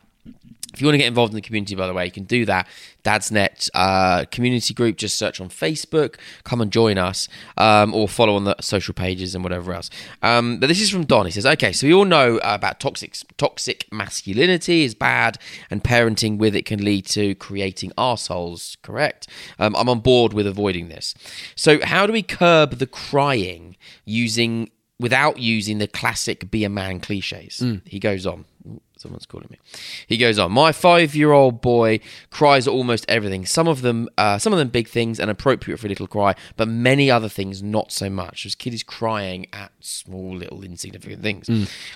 If 0.76 0.82
you 0.82 0.88
want 0.88 0.94
to 0.94 0.98
get 0.98 1.06
involved 1.06 1.32
in 1.32 1.36
the 1.36 1.40
community, 1.40 1.74
by 1.74 1.86
the 1.86 1.94
way, 1.94 2.04
you 2.04 2.10
can 2.10 2.24
do 2.24 2.44
that. 2.44 2.68
Dadsnet 3.02 3.70
uh, 3.72 4.26
community 4.26 4.74
group. 4.74 4.98
Just 4.98 5.16
search 5.16 5.40
on 5.40 5.48
Facebook. 5.48 6.16
Come 6.44 6.60
and 6.60 6.70
join 6.70 6.98
us, 6.98 7.28
um, 7.56 7.94
or 7.94 8.06
follow 8.08 8.36
on 8.36 8.44
the 8.44 8.54
social 8.60 8.92
pages 8.92 9.34
and 9.34 9.42
whatever 9.42 9.72
else. 9.72 9.88
Um, 10.22 10.60
but 10.60 10.66
this 10.66 10.82
is 10.82 10.90
from 10.90 11.06
Don. 11.06 11.24
He 11.24 11.32
says, 11.32 11.46
"Okay, 11.46 11.72
so 11.72 11.86
we 11.86 11.94
all 11.94 12.04
know 12.04 12.36
uh, 12.40 12.52
about 12.54 12.78
toxic 12.78 13.16
toxic 13.38 13.86
masculinity 13.90 14.84
is 14.84 14.94
bad, 14.94 15.38
and 15.70 15.82
parenting 15.82 16.36
with 16.36 16.54
it 16.54 16.66
can 16.66 16.84
lead 16.84 17.06
to 17.06 17.34
creating 17.36 17.92
assholes. 17.96 18.76
Correct? 18.82 19.28
Um, 19.58 19.74
I'm 19.76 19.88
on 19.88 20.00
board 20.00 20.34
with 20.34 20.46
avoiding 20.46 20.88
this. 20.88 21.14
So, 21.54 21.82
how 21.82 22.06
do 22.06 22.12
we 22.12 22.22
curb 22.22 22.72
the 22.72 22.86
crying 22.86 23.78
using 24.04 24.70
without 25.00 25.38
using 25.38 25.78
the 25.78 25.88
classic 25.88 26.50
"be 26.50 26.64
a 26.64 26.68
man" 26.68 27.00
cliches?" 27.00 27.60
He 27.86 27.98
goes 27.98 28.26
on. 28.26 28.44
Someone's 29.06 29.24
calling 29.26 29.46
me. 29.50 29.58
He 30.08 30.16
goes 30.16 30.36
on. 30.36 30.50
My 30.50 30.72
five-year-old 30.72 31.60
boy 31.60 32.00
cries 32.30 32.66
at 32.66 32.72
almost 32.72 33.04
everything. 33.08 33.46
Some 33.46 33.68
of 33.68 33.82
them, 33.82 34.08
uh, 34.18 34.38
some 34.38 34.52
of 34.52 34.58
them, 34.58 34.68
big 34.68 34.88
things 34.88 35.20
and 35.20 35.30
appropriate 35.30 35.78
for 35.78 35.86
a 35.86 35.88
little 35.88 36.08
cry, 36.08 36.34
but 36.56 36.66
many 36.66 37.08
other 37.08 37.28
things 37.28 37.62
not 37.62 37.92
so 37.92 38.10
much. 38.10 38.42
This 38.42 38.56
kid 38.56 38.74
is 38.74 38.82
crying 38.82 39.46
at 39.52 39.70
small, 39.78 40.34
little, 40.36 40.64
insignificant 40.64 41.22
things. 41.22 41.48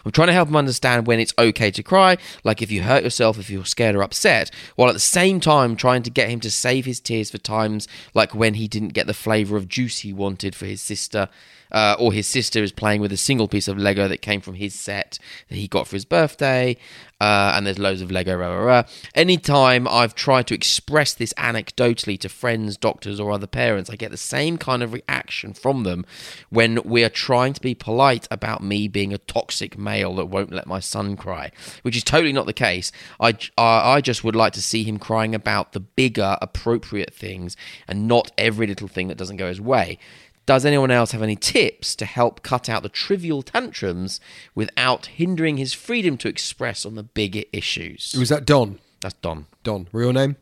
I'm 0.04 0.12
trying 0.12 0.28
to 0.28 0.32
help 0.32 0.48
him 0.48 0.54
understand 0.54 1.08
when 1.08 1.18
it's 1.18 1.34
okay 1.36 1.72
to 1.72 1.82
cry, 1.82 2.16
like 2.44 2.62
if 2.62 2.70
you 2.70 2.84
hurt 2.84 3.02
yourself, 3.02 3.40
if 3.40 3.50
you're 3.50 3.64
scared 3.64 3.96
or 3.96 4.04
upset, 4.04 4.52
while 4.76 4.88
at 4.88 4.92
the 4.92 5.00
same 5.00 5.40
time 5.40 5.74
trying 5.74 6.04
to 6.04 6.10
get 6.10 6.30
him 6.30 6.38
to 6.40 6.50
save 6.50 6.84
his 6.84 7.00
tears 7.00 7.32
for 7.32 7.38
times 7.38 7.88
like 8.14 8.36
when 8.36 8.54
he 8.54 8.68
didn't 8.68 8.90
get 8.90 9.08
the 9.08 9.14
flavour 9.14 9.56
of 9.56 9.66
juice 9.66 9.98
he 10.00 10.12
wanted 10.12 10.54
for 10.54 10.66
his 10.66 10.80
sister 10.80 11.28
uh, 11.72 11.96
or 11.98 12.12
his 12.12 12.26
sister 12.26 12.62
is 12.62 12.72
playing 12.72 13.00
with 13.00 13.12
a 13.12 13.16
single 13.16 13.48
piece 13.48 13.68
of 13.68 13.78
Lego 13.78 14.08
that 14.08 14.22
came 14.22 14.40
from 14.40 14.54
his 14.54 14.74
set 14.74 15.18
that 15.48 15.56
he 15.56 15.68
got 15.68 15.86
for 15.86 15.96
his 15.96 16.04
birthday, 16.04 16.76
uh, 17.20 17.52
and 17.54 17.66
there's 17.66 17.78
loads 17.78 18.00
of 18.00 18.10
Lego. 18.10 18.36
Rah, 18.36 18.48
rah, 18.48 18.64
rah. 18.64 18.82
Anytime 19.14 19.86
I've 19.86 20.14
tried 20.14 20.46
to 20.48 20.54
express 20.54 21.12
this 21.12 21.34
anecdotally 21.34 22.18
to 22.20 22.28
friends, 22.28 22.76
doctors, 22.76 23.20
or 23.20 23.30
other 23.30 23.46
parents, 23.46 23.90
I 23.90 23.96
get 23.96 24.10
the 24.10 24.16
same 24.16 24.56
kind 24.56 24.82
of 24.82 24.92
reaction 24.92 25.52
from 25.52 25.82
them 25.82 26.06
when 26.48 26.82
we 26.82 27.04
are 27.04 27.10
trying 27.10 27.52
to 27.52 27.60
be 27.60 27.74
polite 27.74 28.26
about 28.30 28.62
me 28.62 28.88
being 28.88 29.12
a 29.12 29.18
toxic 29.18 29.76
male 29.76 30.14
that 30.14 30.26
won't 30.26 30.52
let 30.52 30.66
my 30.66 30.80
son 30.80 31.16
cry, 31.16 31.52
which 31.82 31.96
is 31.96 32.04
totally 32.04 32.32
not 32.32 32.46
the 32.46 32.52
case. 32.52 32.90
I, 33.20 33.36
I, 33.58 33.96
I 33.96 34.00
just 34.00 34.24
would 34.24 34.36
like 34.36 34.54
to 34.54 34.62
see 34.62 34.82
him 34.84 34.98
crying 34.98 35.34
about 35.34 35.72
the 35.72 35.80
bigger, 35.80 36.38
appropriate 36.40 37.12
things 37.12 37.56
and 37.86 38.08
not 38.08 38.32
every 38.38 38.66
little 38.66 38.88
thing 38.88 39.08
that 39.08 39.18
doesn't 39.18 39.36
go 39.36 39.48
his 39.48 39.60
way. 39.60 39.98
Does 40.46 40.64
anyone 40.64 40.90
else 40.90 41.12
have 41.12 41.22
any 41.22 41.36
tips 41.36 41.94
to 41.96 42.04
help 42.04 42.42
cut 42.42 42.68
out 42.68 42.82
the 42.82 42.88
trivial 42.88 43.42
tantrums 43.42 44.20
without 44.54 45.06
hindering 45.06 45.58
his 45.58 45.72
freedom 45.74 46.16
to 46.18 46.28
express 46.28 46.84
on 46.84 46.94
the 46.96 47.02
bigger 47.04 47.42
issues? 47.52 48.14
Was 48.18 48.30
that 48.30 48.46
Don? 48.46 48.78
That's 49.00 49.14
Don. 49.22 49.46
Don, 49.62 49.86
real 49.92 50.12
name? 50.12 50.36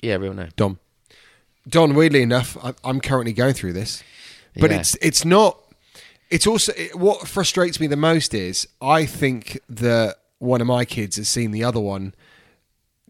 Yeah, 0.00 0.16
real 0.16 0.34
name. 0.34 0.48
Don. 0.56 0.78
Don, 1.68 1.94
weirdly 1.94 2.22
enough, 2.22 2.56
I, 2.64 2.74
I'm 2.82 3.00
currently 3.00 3.32
going 3.32 3.54
through 3.54 3.74
this, 3.74 4.02
but 4.58 4.70
Yeah. 4.70 4.78
it's 4.80 4.94
it's 5.02 5.24
not. 5.24 5.62
It's 6.30 6.46
also 6.46 6.72
it, 6.76 6.94
what 6.96 7.28
frustrates 7.28 7.78
me 7.80 7.86
the 7.86 7.96
most 7.96 8.34
is 8.34 8.66
I 8.80 9.04
think 9.06 9.58
that 9.68 10.16
one 10.38 10.60
of 10.60 10.66
my 10.66 10.84
kids 10.84 11.16
has 11.16 11.28
seen 11.28 11.50
the 11.50 11.64
other 11.64 11.80
one 11.80 12.14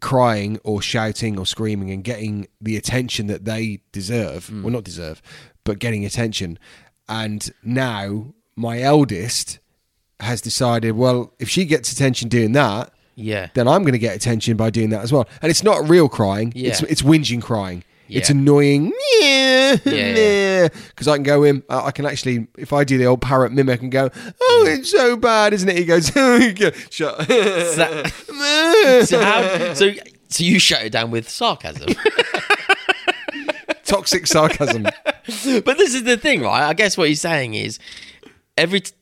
crying 0.00 0.58
or 0.64 0.80
shouting 0.80 1.38
or 1.38 1.44
screaming 1.46 1.90
and 1.90 2.04
getting 2.04 2.46
the 2.60 2.76
attention 2.76 3.26
that 3.28 3.44
they 3.44 3.80
deserve. 3.92 4.46
Hmm. 4.48 4.62
Well, 4.62 4.72
not 4.72 4.84
deserve, 4.84 5.20
but 5.68 5.78
getting 5.78 6.04
attention. 6.04 6.58
And 7.08 7.50
now 7.62 8.34
my 8.56 8.80
eldest 8.80 9.58
has 10.20 10.40
decided, 10.40 10.92
well, 10.92 11.32
if 11.38 11.48
she 11.48 11.64
gets 11.64 11.92
attention 11.92 12.28
doing 12.28 12.52
that, 12.52 12.92
Yeah. 13.14 13.48
then 13.54 13.68
I'm 13.68 13.82
going 13.82 13.92
to 13.92 13.98
get 13.98 14.16
attention 14.16 14.56
by 14.56 14.70
doing 14.70 14.90
that 14.90 15.02
as 15.02 15.12
well. 15.12 15.28
And 15.42 15.50
it's 15.50 15.62
not 15.62 15.88
real 15.88 16.08
crying. 16.08 16.52
It's 16.56 16.80
Yeah. 16.82 16.88
it's 16.90 17.02
whinging 17.02 17.40
crying. 17.42 17.84
It's 18.08 18.30
Yeah. 18.30 18.37
annoying. 18.37 18.92
Yeah, 19.20 19.76
Yeah. 19.84 20.68
Because 20.88 21.08
I 21.08 21.16
can 21.16 21.22
go 21.25 21.44
in. 21.44 21.62
I 21.68 21.90
can 21.90 22.06
actually, 22.06 22.46
if 22.56 22.72
I 22.72 22.82
do 22.84 22.96
the 22.98 23.04
old 23.06 23.20
parrot 23.20 23.52
mimic 23.52 23.82
and 23.82 23.92
go, 23.92 24.08
"Oh, 24.40 24.64
it's 24.66 24.90
so 24.90 25.16
bad, 25.16 25.52
isn't 25.52 25.68
it?" 25.68 25.76
He 25.76 25.84
goes, 25.84 26.06
"Shut." 26.90 27.26
So, 27.28 28.02
so, 29.04 29.20
how, 29.22 29.75
so, 29.75 29.92
so 30.28 30.44
you 30.44 30.58
shut 30.58 30.82
it 30.84 30.90
down 30.92 31.10
with 31.10 31.28
sarcasm. 31.28 31.88
Toxic 33.88 34.26
sarcasm. 34.26 34.83
but 35.04 35.76
this 35.78 35.95
is 35.95 36.04
the 36.04 36.16
thing, 36.16 36.42
right? 36.42 36.68
I 36.68 36.75
guess 36.75 36.97
what 36.97 37.09
he's 37.09 37.21
saying 37.21 37.54
is 37.54 37.78
every. 38.57 38.80
T- 38.80 38.92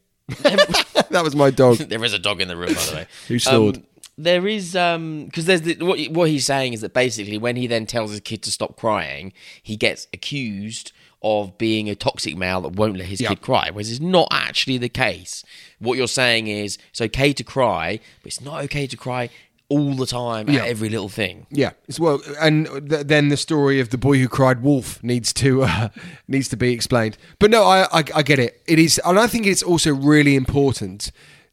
every 0.45 0.67
that 1.11 1.23
was 1.23 1.37
my 1.37 1.51
dog. 1.51 1.77
there 1.89 2.03
is 2.05 2.13
a 2.13 2.19
dog 2.19 2.41
in 2.41 2.49
the 2.49 2.57
room, 2.57 2.75
by 2.75 2.83
the 2.85 2.95
way. 2.97 3.07
Who 3.29 3.39
snored? 3.39 3.77
Um, 3.77 3.83
there 4.19 4.47
is 4.47 4.75
um 4.75 5.27
because 5.27 5.45
there's 5.45 5.61
the, 5.63 5.77
what 5.85 6.01
what 6.07 6.31
he's 6.31 6.47
saying 6.47 6.73
is 6.73 6.81
that 6.81 6.95
basically 6.95 7.37
when 7.37 7.55
he 7.57 7.67
then 7.67 7.85
tells 7.85 8.11
his 8.13 8.21
kid 8.21 8.43
to 8.45 8.51
stop 8.51 8.77
crying, 8.77 9.33
he 9.63 9.77
gets 9.77 10.07
accused 10.15 10.93
of 11.23 11.59
being 11.59 11.91
a 11.91 11.95
toxic 11.95 12.37
male 12.37 12.61
that 12.61 12.77
won't 12.77 12.97
let 12.97 13.09
his 13.09 13.21
Yeah. 13.21 13.31
kid 13.31 13.41
cry, 13.43 13.69
whereas 13.71 13.91
it's 13.91 14.01
not 14.01 14.29
actually 14.31 14.79
the 14.79 14.89
case. 14.89 15.45
What 15.81 15.99
you're 15.99 16.09
saying 16.09 16.47
is 16.47 16.79
it's 16.91 17.01
okay 17.01 17.33
to 17.33 17.43
cry, 17.45 18.01
but 18.23 18.27
it's 18.29 18.41
not 18.41 18.63
okay 18.65 18.87
to 18.87 18.97
cry 18.97 19.29
all 19.69 19.95
the 19.95 20.07
time 20.07 20.49
Yeah. 20.49 20.63
at 20.63 20.69
every 20.69 20.89
little 20.89 21.09
thing. 21.09 21.47
Yeah, 21.51 21.73
as 21.89 21.99
well, 21.99 22.21
and 22.41 22.67
th- 22.89 23.07
then 23.07 23.29
the 23.31 23.37
story 23.37 23.81
of 23.81 23.91
the 23.91 23.99
boy 23.99 24.19
who 24.19 24.29
cried 24.29 24.63
wolf 24.63 25.03
needs 25.03 25.33
to 25.35 25.65
uh, 25.65 25.89
needs 26.29 26.49
to 26.49 26.57
be 26.57 26.73
explained. 26.73 27.19
But 27.39 27.51
no, 27.51 27.65
I, 27.65 27.83
I 27.93 28.05
I 28.15 28.23
get 28.23 28.39
it. 28.39 28.63
It 28.67 28.79
is, 28.79 29.01
and 29.05 29.19
I 29.19 29.27
think 29.27 29.47
it's 29.47 29.63
also 29.63 29.93
really 29.95 30.37
important 30.37 31.11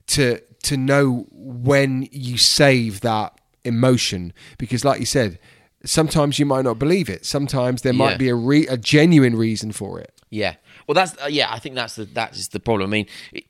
to 0.08 0.40
to 0.64 0.78
know 0.78 1.26
when 1.32 2.08
you 2.12 2.38
save 2.38 3.02
that 3.02 3.40
emotion 3.66 4.32
because, 4.58 4.86
like 4.86 5.00
you 5.00 5.06
said, 5.06 5.40
sometimes 5.86 6.38
you 6.40 6.46
might 6.46 6.64
not 6.64 6.78
believe 6.80 7.10
it. 7.10 7.26
Sometimes 7.26 7.82
there 7.82 7.94
Yeah. 7.94 7.98
might 7.98 8.18
be 8.20 8.30
a 8.30 8.36
re- 8.36 8.68
a 8.68 8.78
genuine 8.78 9.36
reason 9.36 9.72
for 9.72 10.00
it. 10.00 10.12
Yeah. 10.30 10.56
Well, 10.88 10.96
that's 10.96 11.16
uh, 11.22 11.28
yeah. 11.28 11.52
I 11.52 11.60
think 11.60 11.76
that's 11.76 11.96
the 11.96 12.06
that 12.14 12.36
is 12.36 12.50
the 12.50 12.60
problem. 12.60 12.90
I 12.90 12.92
mean, 12.92 13.08
it, 13.32 13.46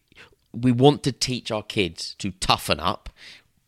we 0.54 0.72
want 0.72 1.02
to 1.04 1.12
teach 1.12 1.52
our 1.52 1.64
kids 1.64 2.16
to 2.20 2.32
toughen 2.40 2.80
up 2.80 3.10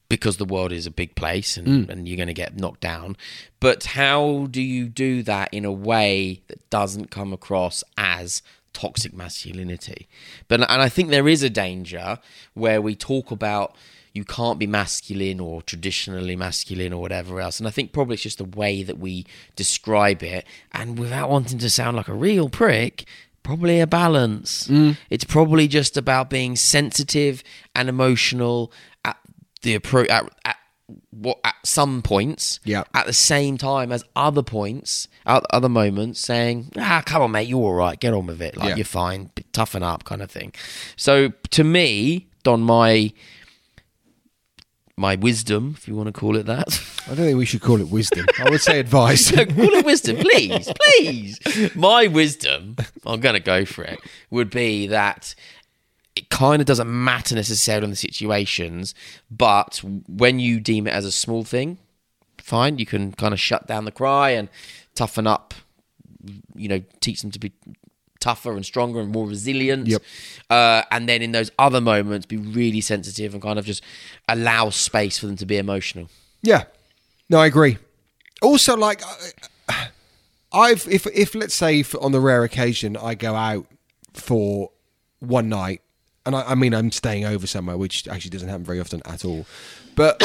because 0.09 0.37
the 0.37 0.45
world 0.45 0.71
is 0.71 0.85
a 0.85 0.91
big 0.91 1.15
place 1.15 1.57
and, 1.57 1.67
mm. 1.67 1.89
and 1.89 2.07
you're 2.07 2.17
going 2.17 2.27
to 2.27 2.33
get 2.33 2.59
knocked 2.59 2.81
down. 2.81 3.17
But 3.59 3.83
how 3.85 4.47
do 4.51 4.61
you 4.61 4.87
do 4.87 5.23
that 5.23 5.53
in 5.53 5.65
a 5.65 5.71
way 5.71 6.41
that 6.47 6.69
doesn't 6.69 7.11
come 7.11 7.33
across 7.33 7.83
as 7.97 8.41
toxic 8.73 9.13
masculinity? 9.13 10.07
But 10.47 10.61
and 10.61 10.81
I 10.81 10.89
think 10.89 11.09
there 11.09 11.27
is 11.27 11.43
a 11.43 11.49
danger 11.49 12.19
where 12.53 12.81
we 12.81 12.95
talk 12.95 13.31
about 13.31 13.75
you 14.13 14.23
can't 14.23 14.57
be 14.57 14.65
masculine 14.65 15.41
or 15.41 15.61
traditionally 15.61 16.37
masculine 16.37 16.93
or 16.93 17.01
whatever 17.01 17.41
else. 17.41 17.59
And 17.59 17.67
I 17.67 17.71
think 17.71 17.91
probably 17.91 18.13
it's 18.13 18.23
just 18.23 18.37
the 18.37 18.45
way 18.45 18.81
that 18.81 18.97
we 18.97 19.25
describe 19.57 20.23
it. 20.23 20.45
And 20.71 20.97
without 20.97 21.29
wanting 21.29 21.59
to 21.59 21.69
sound 21.69 21.97
like 21.97 22.07
a 22.07 22.13
real 22.13 22.47
prick, 22.47 23.03
probably 23.43 23.81
a 23.81 23.87
balance. 23.87 24.69
Mm. 24.69 24.97
It's 25.09 25.25
probably 25.25 25.67
just 25.67 25.97
about 25.97 26.29
being 26.29 26.55
sensitive 26.55 27.43
and 27.75 27.89
emotional 27.89 28.71
the 29.65 29.77
appro- 29.77 30.09
at, 30.09 30.29
at 30.45 30.55
what 31.09 31.39
at 31.43 31.55
some 31.63 32.01
points. 32.03 32.59
Yeah. 32.63 32.83
At 32.93 33.07
the 33.07 33.13
same 33.13 33.57
time 33.57 33.91
as 33.91 34.03
other 34.15 34.43
points, 34.43 35.07
at 35.25 35.43
other 35.49 35.67
moments, 35.69 36.19
saying, 36.19 36.71
"Ah, 36.77 37.01
come 37.05 37.21
on, 37.23 37.31
mate, 37.31 37.47
you're 37.49 37.59
all 37.59 37.73
right. 37.73 37.99
Get 37.99 38.13
on 38.13 38.27
with 38.27 38.41
it. 38.41 38.55
Like 38.55 38.69
Yeah. 38.69 38.75
you're 38.77 38.85
fine. 38.85 39.31
Toughen 39.51 39.83
up, 39.83 40.03
kind 40.05 40.21
of 40.21 40.29
thing." 40.31 40.53
So 40.95 41.33
to 41.51 41.63
me, 41.63 42.27
Don, 42.43 42.61
my 42.61 43.11
my 44.97 45.15
wisdom, 45.15 45.73
if 45.77 45.87
you 45.89 45.95
want 45.95 46.07
to 46.07 46.13
call 46.13 46.37
it 46.37 46.45
that. 46.45 46.81
I 47.05 47.09
don't 47.09 47.25
think 47.25 47.37
we 47.37 47.45
should 47.45 47.61
call 47.61 47.81
it 47.81 47.89
wisdom. 47.89 48.25
I 48.39 48.49
would 48.49 48.61
say 48.61 48.79
advice. 48.79 49.29
call 49.35 49.45
it 49.47 49.85
wisdom, 49.85 50.15
please, 50.17 50.71
please. 50.79 51.75
My 51.75 52.07
wisdom, 52.07 52.77
I'm 53.05 53.19
going 53.19 53.33
to 53.33 53.41
go 53.41 53.65
for 53.65 53.83
it, 53.83 53.99
would 54.29 54.49
be 54.49 54.87
that 54.87 55.35
it 56.15 56.29
kind 56.29 56.61
of 56.61 56.65
doesn't 56.65 56.89
matter 56.89 57.35
necessarily 57.35 57.85
in 57.85 57.89
the 57.89 57.95
situations, 57.95 58.95
but 59.29 59.81
when 60.07 60.39
you 60.39 60.59
deem 60.59 60.87
it 60.87 60.91
as 60.91 61.05
a 61.05 61.11
small 61.11 61.43
thing, 61.43 61.77
fine, 62.37 62.77
you 62.77 62.85
can 62.85 63.11
kind 63.11 63.33
of 63.33 63.39
shut 63.39 63.67
down 63.67 63.85
the 63.85 63.91
cry 63.91 64.29
and 64.29 64.49
toughen 64.93 65.27
up, 65.27 65.53
you 66.55 66.67
know, 66.67 66.81
teach 67.01 67.21
them 67.21 67.31
to 67.31 67.39
be 67.39 67.51
tougher 68.19 68.53
and 68.53 68.65
stronger 68.65 68.99
and 68.99 69.11
more 69.11 69.27
resilient. 69.27 69.87
Yep. 69.87 70.01
Uh, 70.49 70.83
and 70.89 71.07
then 71.07 71.21
in 71.21 71.31
those 71.31 71.51
other 71.59 71.81
moments, 71.81 72.25
be 72.25 72.37
really 72.37 72.81
sensitive 72.81 73.33
and 73.33 73.43
kind 73.43 73.59
of 73.59 73.65
just 73.65 73.83
allow 74.29 74.69
space 74.69 75.19
for 75.19 75.27
them 75.27 75.35
to 75.35 75.45
be 75.45 75.57
emotional. 75.57 76.09
Yeah, 76.41 76.63
no, 77.29 77.39
I 77.39 77.47
agree. 77.47 77.77
Also, 78.41 78.77
like, 78.77 79.01
I've 80.51 80.87
if 80.87 81.07
if 81.07 81.35
let's 81.35 81.55
say 81.55 81.83
on 81.99 82.11
the 82.11 82.19
rare 82.19 82.43
occasion 82.43 82.95
I 82.95 83.15
go 83.15 83.35
out 83.35 83.65
for 84.13 84.71
one 85.19 85.49
night, 85.49 85.81
and 86.25 86.35
I, 86.35 86.41
I 86.41 86.55
mean 86.55 86.73
I'm 86.73 86.91
staying 86.91 87.25
over 87.25 87.47
somewhere, 87.47 87.77
which 87.77 88.07
actually 88.07 88.31
doesn't 88.31 88.49
happen 88.49 88.65
very 88.65 88.79
often 88.79 89.01
at 89.05 89.25
all. 89.25 89.45
But 89.95 90.21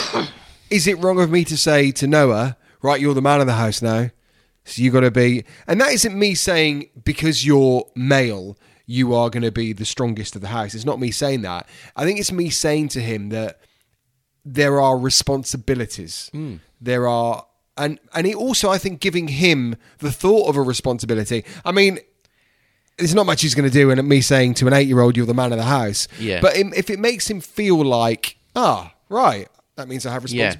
is 0.71 0.87
it 0.87 0.99
wrong 0.99 1.21
of 1.21 1.31
me 1.31 1.45
to 1.45 1.57
say 1.57 1.91
to 1.93 2.07
Noah, 2.07 2.57
right, 2.83 3.01
you're 3.01 3.15
the 3.15 3.23
man 3.23 3.41
of 3.41 3.47
the 3.47 3.55
house 3.55 3.83
now, 3.83 4.11
so 4.65 4.83
you 4.83 4.91
got 4.91 5.01
to 5.01 5.11
be, 5.11 5.45
and 5.67 5.81
that 5.81 5.93
isn't 5.93 6.19
me 6.19 6.35
saying 6.35 6.91
because 7.05 7.45
you're 7.47 7.85
male. 7.95 8.57
You 8.87 9.15
are 9.15 9.31
going 9.31 9.45
to 9.45 9.53
be 9.53 9.73
the 9.73 9.85
strongest 9.85 10.35
of 10.35 10.43
the 10.43 10.49
house. 10.49 10.75
It's 10.75 10.85
not 10.85 10.99
me 10.99 11.13
saying 11.13 11.43
that. 11.43 11.69
I 11.95 12.05
think 12.05 12.19
it's 12.19 12.33
me 12.33 12.51
saying 12.51 12.89
to 12.89 13.01
him 13.01 13.29
that 13.29 13.61
there 14.45 14.81
are 14.81 14.99
responsibilities. 14.99 16.29
Hmm. 16.33 16.57
There 16.81 17.07
are 17.07 17.47
and 17.77 17.99
and 18.15 18.27
he 18.27 18.35
also 18.35 18.71
I 18.71 18.79
think 18.79 19.01
giving 19.01 19.29
him 19.29 19.77
the 19.99 20.13
thought 20.13 20.49
of 20.49 20.57
a 20.57 20.63
responsibility. 20.63 21.45
I 21.65 21.73
mean, 21.73 21.99
there's 23.01 23.15
not 23.15 23.27
much 23.27 23.43
he's 23.43 23.55
going 23.55 23.69
to 23.69 23.73
do, 23.73 23.91
and 23.91 24.09
me 24.09 24.21
saying 24.21 24.55
to 24.55 24.67
an 24.67 24.73
eight 24.73 24.89
year 24.89 25.01
old, 25.01 25.17
"You're 25.17 25.27
the 25.27 25.35
man 25.35 25.53
of 25.53 25.59
the 25.59 25.65
house." 25.65 26.09
Yeah. 26.19 26.41
But 26.41 26.57
if 26.57 26.91
it 26.91 26.99
makes 26.99 27.29
him 27.29 27.41
feel 27.41 27.85
like, 27.85 28.37
ah, 28.55 28.95
right, 29.09 29.49
that 29.77 29.89
means 29.89 30.07
I 30.07 30.13
have 30.13 30.25
Yeah. 30.31 30.51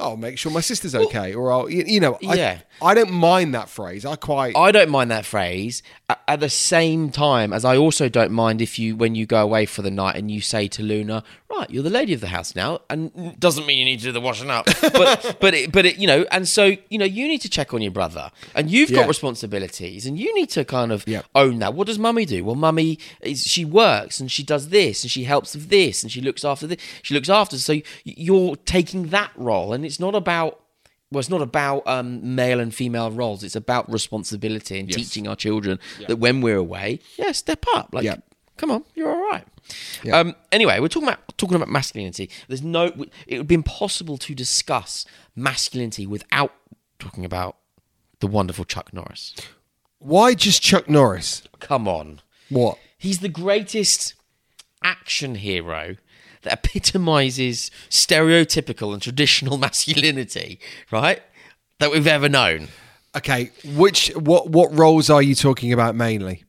I'll 0.00 0.16
make 0.16 0.38
sure 0.38 0.50
my 0.50 0.60
sister's 0.60 0.94
okay, 0.94 1.34
or 1.34 1.52
I'll, 1.52 1.68
you, 1.70 1.84
you 1.86 2.00
know, 2.00 2.18
I, 2.26 2.34
Yeah. 2.34 2.58
I 2.82 2.94
don't 2.94 3.10
mind 3.12 3.54
that 3.54 3.68
phrase. 3.68 4.06
I 4.06 4.16
quite. 4.16 4.56
I 4.56 4.72
don't 4.72 4.88
mind 4.90 5.10
that 5.10 5.26
phrase. 5.26 5.82
At 6.26 6.40
the 6.40 6.48
same 6.48 7.10
time, 7.10 7.52
as 7.52 7.64
I 7.64 7.76
also 7.76 8.08
don't 8.08 8.32
mind 8.32 8.62
if 8.62 8.78
you, 8.78 8.96
when 8.96 9.14
you 9.14 9.26
go 9.26 9.42
away 9.42 9.66
for 9.66 9.82
the 9.82 9.90
night 9.90 10.16
and 10.16 10.30
you 10.30 10.40
say 10.40 10.66
to 10.68 10.82
Luna, 10.82 11.22
"Right, 11.50 11.68
you're 11.70 11.82
the 11.82 11.90
lady 11.90 12.14
of 12.14 12.20
the 12.22 12.28
house 12.28 12.56
now," 12.56 12.80
and 12.88 13.38
doesn't 13.38 13.66
mean 13.66 13.78
you 13.78 13.84
need 13.84 13.98
to 13.98 14.04
do 14.06 14.12
the 14.12 14.20
washing 14.20 14.48
up, 14.50 14.64
but 14.94 15.36
but 15.40 15.52
it, 15.52 15.70
but 15.72 15.84
it, 15.84 15.98
you 15.98 16.06
know, 16.06 16.24
and 16.30 16.48
so 16.48 16.74
you 16.88 16.98
know, 16.98 17.04
you 17.04 17.28
need 17.28 17.42
to 17.42 17.50
check 17.50 17.74
on 17.74 17.82
your 17.82 17.90
brother, 17.92 18.30
and 18.54 18.70
you've 18.70 18.88
Yeah. 18.90 19.00
got 19.00 19.08
responsibilities, 19.08 20.06
and 20.06 20.18
you 20.18 20.34
need 20.34 20.48
to 20.50 20.64
kind 20.64 20.90
of 20.92 21.06
Yep. 21.06 21.26
own 21.34 21.58
that. 21.58 21.74
What 21.74 21.86
does 21.86 21.98
mummy 21.98 22.24
do? 22.24 22.44
Well, 22.44 22.54
mummy 22.56 22.98
is 23.20 23.42
she 23.42 23.64
works 23.66 24.20
and 24.20 24.30
she 24.32 24.42
does 24.42 24.70
this 24.70 25.02
and 25.04 25.10
she 25.10 25.24
helps 25.24 25.54
with 25.54 25.68
this 25.68 26.02
and 26.02 26.10
she 26.10 26.20
looks 26.22 26.44
after 26.44 26.66
this. 26.66 26.78
She 27.02 27.12
looks 27.14 27.28
after. 27.28 27.58
So 27.58 27.80
you're 28.04 28.56
taking 28.56 29.08
that 29.08 29.30
role, 29.36 29.72
and 29.74 29.84
it's 29.90 30.00
not 30.00 30.14
about 30.14 30.60
well, 31.10 31.18
it's 31.18 31.28
not 31.28 31.42
about 31.42 31.82
um, 31.88 32.36
male 32.36 32.60
and 32.60 32.72
female 32.72 33.10
roles. 33.10 33.42
It's 33.42 33.56
about 33.56 33.90
responsibility 33.90 34.78
and 34.78 34.88
teaching 34.88 35.26
our 35.26 35.34
children 35.34 35.80
that 36.06 36.16
when 36.20 36.40
we're 36.40 36.56
away, 36.68 37.00
yeah, 37.18 37.32
step 37.32 37.64
up. 37.74 37.88
Like, 37.92 38.04
Yeah. 38.04 38.18
come 38.56 38.70
on, 38.70 38.84
you're 38.94 39.10
all 39.10 39.28
right. 39.32 39.44
Yeah. 40.04 40.16
Um, 40.18 40.36
anyway, 40.52 40.78
we're 40.78 40.86
talking 40.88 41.08
about 41.08 41.36
talking 41.36 41.56
about 41.56 41.68
masculinity. 41.68 42.30
There's 42.46 42.62
no. 42.62 42.84
It 43.26 43.38
would 43.38 43.48
be 43.48 43.54
impossible 43.56 44.18
to 44.18 44.34
discuss 44.34 45.04
masculinity 45.34 46.06
without 46.06 46.52
talking 47.00 47.24
about 47.24 47.56
the 48.20 48.28
wonderful 48.28 48.64
Chuck 48.64 48.92
Norris. 48.92 49.34
Why 49.98 50.34
just 50.34 50.62
Chuck 50.62 50.88
Norris? 50.88 51.42
Come 51.58 51.88
on, 51.88 52.20
What? 52.50 52.78
he's 52.96 53.18
the 53.18 53.28
greatest 53.28 54.14
action 54.82 55.34
hero 55.36 55.96
that 56.42 56.52
epitomizes 56.52 57.70
stereotypical 57.88 58.92
and 58.92 59.02
traditional 59.02 59.58
masculinity, 59.66 60.58
right? 60.90 61.22
That 61.78 61.90
we've 61.90 62.06
ever 62.06 62.28
known. 62.28 62.68
Okay, 63.16 63.50
which 63.64 64.08
what 64.14 64.50
what 64.50 64.76
roles 64.76 65.10
are 65.10 65.22
you 65.22 65.34
talking 65.34 65.72
about 65.72 65.94
mainly? 65.94 66.44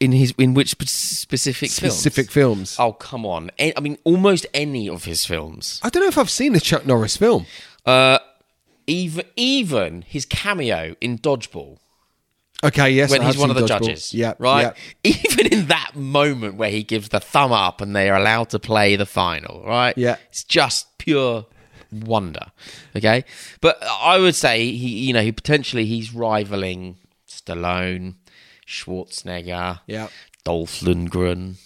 in 0.00 0.12
his 0.12 0.32
in 0.38 0.54
which 0.54 0.70
specific 0.86 1.70
Specific 1.70 2.30
films? 2.30 2.76
films. 2.76 2.76
Oh 2.78 2.92
come 2.92 3.26
on! 3.26 3.50
I 3.58 3.74
mean, 3.80 3.98
almost 4.04 4.46
any 4.54 4.88
of 4.88 5.04
his 5.04 5.26
films. 5.26 5.80
I 5.82 5.88
don't 5.90 6.02
know 6.02 6.08
if 6.08 6.18
I've 6.18 6.30
seen 6.30 6.54
a 6.54 6.60
Chuck 6.60 6.86
Norris 6.86 7.16
film. 7.16 7.46
Uh, 7.84 8.18
even 8.86 9.24
even 9.36 10.02
his 10.02 10.24
cameo 10.24 10.94
in 11.00 11.18
Dodgeball 11.18 11.78
Okay, 12.62 12.90
yes, 12.90 13.10
when 13.10 13.20
I 13.22 13.26
he's 13.26 13.36
one 13.36 13.50
of 13.50 13.56
the 13.56 13.66
judges. 13.66 14.14
Yeah, 14.14 14.34
right. 14.38 14.74
yeah. 15.04 15.12
Even 15.32 15.46
in 15.48 15.66
that 15.66 15.92
moment 15.94 16.54
where 16.56 16.70
he 16.70 16.82
gives 16.82 17.10
the 17.10 17.20
thumb 17.20 17.52
up 17.52 17.80
and 17.80 17.94
they 17.94 18.08
are 18.08 18.18
allowed 18.18 18.50
to 18.50 18.58
play 18.58 18.96
the 18.96 19.06
final. 19.06 19.62
Right. 19.66 19.96
Yeah. 19.98 20.16
It's 20.30 20.44
just 20.44 20.96
pure 20.98 21.46
wonder. 21.92 22.52
Okay, 22.96 23.24
but 23.60 23.82
I 23.82 24.18
would 24.18 24.34
say 24.34 24.70
he, 24.70 25.06
you 25.06 25.12
know, 25.12 25.22
he 25.22 25.32
potentially 25.32 25.84
he's 25.84 26.14
rivaling 26.14 26.96
Stallone, 27.28 28.14
Schwarzenegger, 28.66 29.80
Yeah. 29.86 30.08
Dolph 30.44 30.80
Lundgren. 30.80 31.56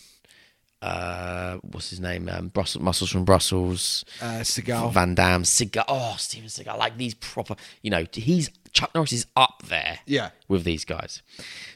Uh, 0.80 1.56
what's 1.62 1.90
his 1.90 1.98
name? 1.98 2.28
Um, 2.32 2.48
Brussels, 2.48 2.82
Muscles 2.82 3.10
from 3.10 3.24
Brussels. 3.24 4.04
Uh, 4.22 4.40
Seagal. 4.42 4.92
Van 4.92 5.14
Damme, 5.14 5.42
Seagal. 5.42 5.84
Oh, 5.88 6.14
Steven 6.18 6.48
Seagal. 6.48 6.78
Like 6.78 6.96
these 6.96 7.14
proper. 7.14 7.56
You 7.82 7.90
know, 7.90 8.04
he's 8.12 8.48
Chuck 8.72 8.94
Norris 8.94 9.12
is 9.12 9.26
up 9.36 9.62
there. 9.68 9.98
Yeah. 10.06 10.30
With 10.48 10.64
these 10.64 10.84
guys. 10.84 11.22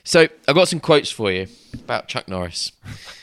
So 0.04 0.28
I've 0.48 0.54
got 0.54 0.68
some 0.68 0.80
quotes 0.80 1.10
for 1.10 1.30
you 1.30 1.46
about 1.74 2.08
Chuck 2.08 2.28
Norris. 2.28 2.72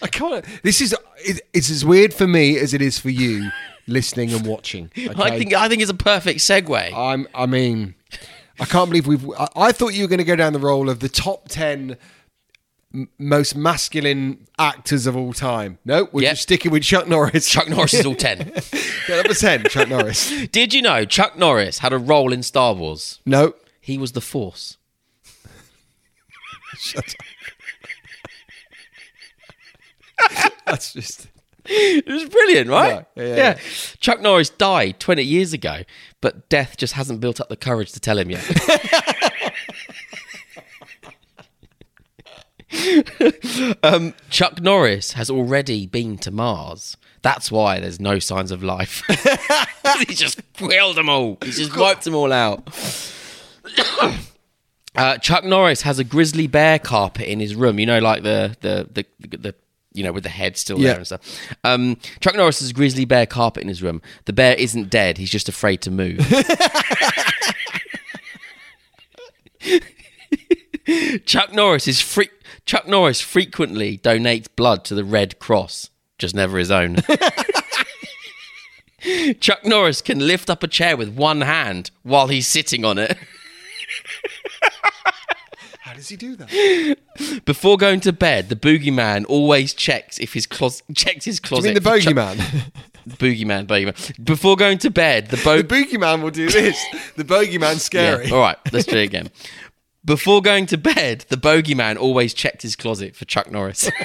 I 0.02 0.08
can't. 0.08 0.46
This 0.64 0.82
is 0.82 0.96
it, 1.18 1.42
it's 1.54 1.70
as 1.70 1.86
weird 1.86 2.14
for 2.14 2.28
me 2.28 2.58
as 2.58 2.74
it 2.74 2.82
is 2.82 3.00
for 3.00 3.10
you 3.10 3.50
listening 3.88 4.34
and 4.34 4.46
watching. 4.46 4.92
I 4.96 5.38
think 5.38 5.54
I 5.54 5.68
think 5.68 5.82
it's 5.82 5.92
a 5.92 5.96
perfect 5.96 6.40
segue. 6.40 6.94
I'm. 6.94 7.28
I 7.34 7.46
mean, 7.46 7.96
I 8.60 8.66
can't 8.66 8.90
believe 8.90 9.08
we've. 9.08 9.30
I, 9.32 9.48
I 9.56 9.72
thought 9.72 9.94
you 9.94 10.04
were 10.04 10.10
going 10.10 10.20
to 10.20 10.26
go 10.26 10.36
down 10.36 10.54
the 10.54 10.60
role 10.60 10.90
of 10.90 11.00
the 11.00 11.10
top 11.10 11.50
ten 11.50 11.98
m- 12.94 13.10
most 13.18 13.56
masculine 13.56 14.48
actors 14.58 15.08
of 15.08 15.16
all 15.18 15.34
time. 15.34 15.78
No, 15.86 16.08
we're 16.12 16.24
Yep. 16.24 16.32
just 16.34 16.42
sticking 16.44 16.72
with 16.72 16.84
Chuck 16.84 17.08
Norris. 17.08 17.50
Chuck 17.50 17.68
Norris 17.70 17.94
is 17.94 18.06
all 18.06 18.16
ten. 18.16 18.52
Yeah, 19.10 19.16
number 19.16 19.34
ten, 19.34 19.64
Chuck 19.66 19.90
Norris. 19.90 20.32
Did 20.52 20.72
you 20.74 20.84
know 20.84 21.04
Chuck 21.04 21.36
Norris 21.36 21.80
had 21.80 21.92
a 21.94 21.98
role 21.98 22.32
in 22.32 22.44
Star 22.44 22.76
Wars? 22.76 23.20
No, 23.26 23.56
He 23.82 23.98
was 23.98 24.12
the 24.12 24.22
Force. 24.22 24.78
that's 30.66 30.94
just. 30.94 31.28
It 31.72 32.08
was 32.08 32.28
brilliant, 32.30 32.68
right? 32.70 33.06
Yeah, 33.16 33.24
yeah, 33.24 33.36
yeah. 33.36 33.60
Chuck 34.00 34.22
Norris 34.22 34.50
died 34.50 35.00
20 35.00 35.22
years 35.22 35.54
ago, 35.54 35.84
but 36.20 36.50
death 36.50 36.78
just 36.78 36.94
hasn't 36.94 37.20
built 37.20 37.40
up 37.40 37.50
the 37.50 37.56
courage 37.58 37.92
to 37.92 38.00
tell 38.00 38.18
him 38.18 38.32
yet. 38.32 38.44
um, 43.84 44.14
Chuck 44.30 44.62
Norris 44.62 45.14
has 45.14 45.30
already 45.30 45.86
been 45.86 46.18
to 46.20 46.32
Mars. 46.32 46.98
That's 47.22 47.52
why 47.52 47.80
there's 47.80 48.00
no 48.00 48.20
signs 48.20 48.52
of 48.52 48.64
life. 48.64 49.04
he 50.08 50.16
just 50.16 50.42
killed 50.54 50.96
them 50.98 51.10
all. 51.10 51.38
He 51.44 51.52
just 51.52 51.76
wiped 51.76 52.04
them 52.06 52.16
all 52.16 52.32
out. 52.34 52.68
Uh, 54.96 55.18
Chuck 55.20 55.46
Norris 55.46 55.84
has 55.84 56.00
a 56.00 56.04
grizzly 56.04 56.48
bear 56.48 56.80
carpet 56.80 57.28
in 57.28 57.40
his 57.40 57.56
room. 57.56 57.80
You 57.80 57.86
know, 57.86 58.00
like 58.00 58.24
the 58.24 58.58
the 58.60 59.08
the, 59.20 59.38
the, 59.38 59.56
you 59.94 60.04
know 60.04 60.12
with 60.12 60.24
the 60.24 60.30
head 60.30 60.58
still 60.58 60.80
Yeah. 60.80 60.88
there 60.88 60.98
and 60.98 61.06
stuff. 61.06 61.22
Um, 61.64 61.98
Chuck 62.20 62.36
Norris 62.36 62.60
has 62.60 62.72
a 62.72 62.74
grizzly 62.74 63.06
bear 63.06 63.28
carpet 63.28 63.62
in 63.62 63.70
his 63.70 63.84
room. 63.84 64.02
The 64.26 64.34
bear 64.34 64.56
isn't 64.56 64.90
dead. 64.90 65.18
He's 65.20 65.30
just 65.30 65.48
afraid 65.48 65.82
to 65.84 65.92
move. 65.92 66.20
Chuck 71.26 71.54
Norris 71.54 71.88
is 71.88 72.02
fre- 72.02 72.24
Chuck 72.70 72.88
Norris 72.88 73.20
frequently 73.20 73.98
donates 73.98 74.46
blood 74.56 74.86
to 74.86 74.94
the 74.94 75.04
Red 75.04 75.40
Cross, 75.40 75.90
just 76.20 76.36
never 76.36 76.60
his 76.60 76.70
own. 76.70 76.98
Chuck 79.40 79.66
Norris 79.66 80.04
can 80.04 80.20
lift 80.20 80.52
up 80.52 80.62
a 80.62 80.68
chair 80.68 80.96
with 80.96 81.10
one 81.10 81.42
hand 81.42 81.90
while 82.04 82.28
he's 82.28 82.46
sitting 82.48 82.86
on 82.86 83.00
it. 83.00 83.18
How 85.80 85.96
does 85.96 86.10
he 86.10 86.16
do 86.16 86.36
that? 86.36 87.42
Before 87.44 87.76
going 87.76 88.02
to 88.02 88.14
bed, 88.14 88.50
the 88.50 88.56
boogeyman 88.56 89.26
always 89.28 89.74
checks 89.74 90.20
if 90.20 90.36
his 90.36 90.46
closet 90.46 90.86
checks 90.96 91.26
his 91.26 91.40
Do 91.40 91.56
you 91.56 91.64
mean 91.64 91.74
the 91.74 91.82
for 91.82 92.00
Chuck- 92.00 92.14
boogeyman, 93.08 93.66
boogeyman. 93.66 94.24
Before 94.24 94.56
going 94.56 94.78
to 94.78 94.92
bed, 94.92 95.30
the 95.30 95.42
bo- 95.44 95.64
the 95.64 95.64
boogeyman 95.64 96.22
will 96.22 96.30
do 96.30 96.48
this. 96.48 96.80
The 97.16 97.24
bogeyman's 97.24 97.82
scary. 97.82 98.28
Yeah. 98.28 98.36
All 98.36 98.42
right, 98.42 98.58
let's 98.72 98.86
do 98.86 98.96
it 98.98 99.06
again. 99.06 99.32
Before 100.10 100.42
going 100.42 100.66
to 100.66 100.76
bed, 100.76 101.26
the 101.30 101.38
bogeyman 101.38 101.96
always 101.96 102.34
checked 102.34 102.64
his 102.64 102.76
closet 102.76 103.16
for 103.16 103.26
Chuck 103.26 103.52
Norris. 103.52 103.92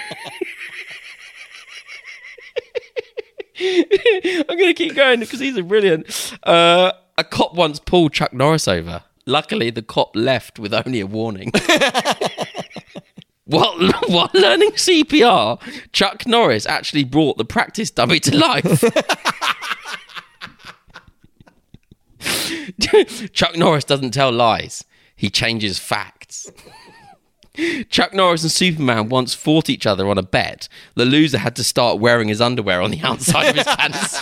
I'm 3.58 4.46
going 4.46 4.66
to 4.66 4.74
keep 4.74 4.94
going 4.94 5.20
because 5.20 5.38
these 5.38 5.56
are 5.56 5.62
brilliant. 5.62 6.36
Uh, 6.42 6.92
a 7.16 7.24
cop 7.24 7.54
once 7.54 7.80
pulled 7.80 8.12
Chuck 8.12 8.34
Norris 8.34 8.68
over. 8.68 9.02
Luckily, 9.24 9.70
the 9.70 9.80
cop 9.80 10.14
left 10.14 10.58
with 10.58 10.74
only 10.74 11.00
a 11.00 11.06
warning. 11.06 11.50
while, 13.46 13.74
while 14.06 14.28
learning 14.34 14.72
CPR, 14.72 15.58
Chuck 15.92 16.26
Norris 16.26 16.66
actually 16.66 17.04
brought 17.04 17.38
the 17.38 17.46
practice 17.46 17.90
dummy 17.90 18.20
to 18.20 18.36
life. 18.36 18.84
Chuck 23.32 23.56
Norris 23.56 23.84
doesn't 23.84 24.10
tell 24.10 24.30
lies. 24.30 24.84
He 25.24 25.30
changes 25.30 25.78
facts. 25.78 26.52
Chuck 27.88 28.12
Norris 28.12 28.42
and 28.42 28.52
Superman 28.52 29.08
once 29.08 29.32
fought 29.32 29.70
each 29.70 29.86
other 29.86 30.06
on 30.10 30.18
a 30.18 30.22
bet. 30.22 30.68
The 30.96 31.06
loser 31.06 31.38
had 31.38 31.56
to 31.56 31.64
start 31.64 31.98
wearing 31.98 32.28
his 32.28 32.42
underwear 32.42 32.82
on 32.82 32.90
the 32.90 33.00
outside 33.00 33.48
of 33.48 33.56
his 33.56 33.64
pants. 33.64 34.20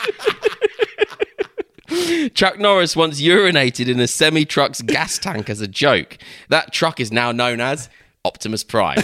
Chuck 2.34 2.60
Norris 2.60 2.94
once 2.94 3.20
urinated 3.20 3.88
in 3.88 3.98
a 3.98 4.06
semi 4.06 4.44
truck's 4.44 4.80
gas 4.80 5.18
tank 5.18 5.50
as 5.50 5.60
a 5.60 5.66
joke. 5.66 6.18
That 6.50 6.72
truck 6.72 7.00
is 7.00 7.10
now 7.10 7.32
known 7.32 7.60
as 7.60 7.88
Optimus 8.24 8.62
Prime. 8.62 8.98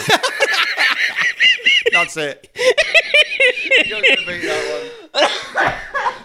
That's 1.91 2.17
it. 2.17 2.57
You're 3.87 4.01
gonna 4.01 4.25
beat 4.25 4.43
that 4.43 4.93
one. 5.13 5.75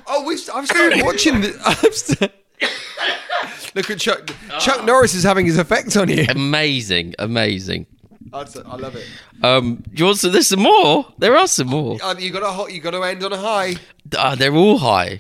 oh, 0.06 0.24
we've, 0.24 0.48
I've 0.54 0.68
started 0.68 1.04
watching 1.04 1.42
the. 1.42 2.32
I've 2.62 3.54
st- 3.60 3.76
Look 3.76 3.90
at 3.90 4.00
Chuck. 4.00 4.30
Chuck 4.60 4.86
Norris 4.86 5.14
is 5.14 5.24
having 5.24 5.46
his 5.46 5.58
effect 5.58 5.96
on 5.98 6.10
you. 6.10 6.26
amazing, 6.30 7.16
amazing. 7.20 7.86
That's 8.32 8.56
it. 8.56 8.66
I 8.68 8.76
love 8.78 8.96
it. 8.96 9.06
Um, 9.44 9.76
do 9.76 9.92
you 9.96 10.06
want 10.06 10.18
some, 10.18 10.32
there's 10.32 10.48
some 10.48 10.62
more. 10.62 11.06
There 11.18 11.36
are 11.36 11.48
some 11.48 11.68
more. 11.68 11.98
Uh, 12.02 12.16
you 12.18 12.32
got 12.32 12.66
to. 12.68 12.74
You 12.74 12.80
got 12.82 12.92
to 12.92 13.02
end 13.04 13.24
on 13.24 13.34
a 13.34 13.38
high. 13.38 13.76
Uh, 14.18 14.36
they're 14.36 14.56
all 14.56 14.78
high. 14.80 15.20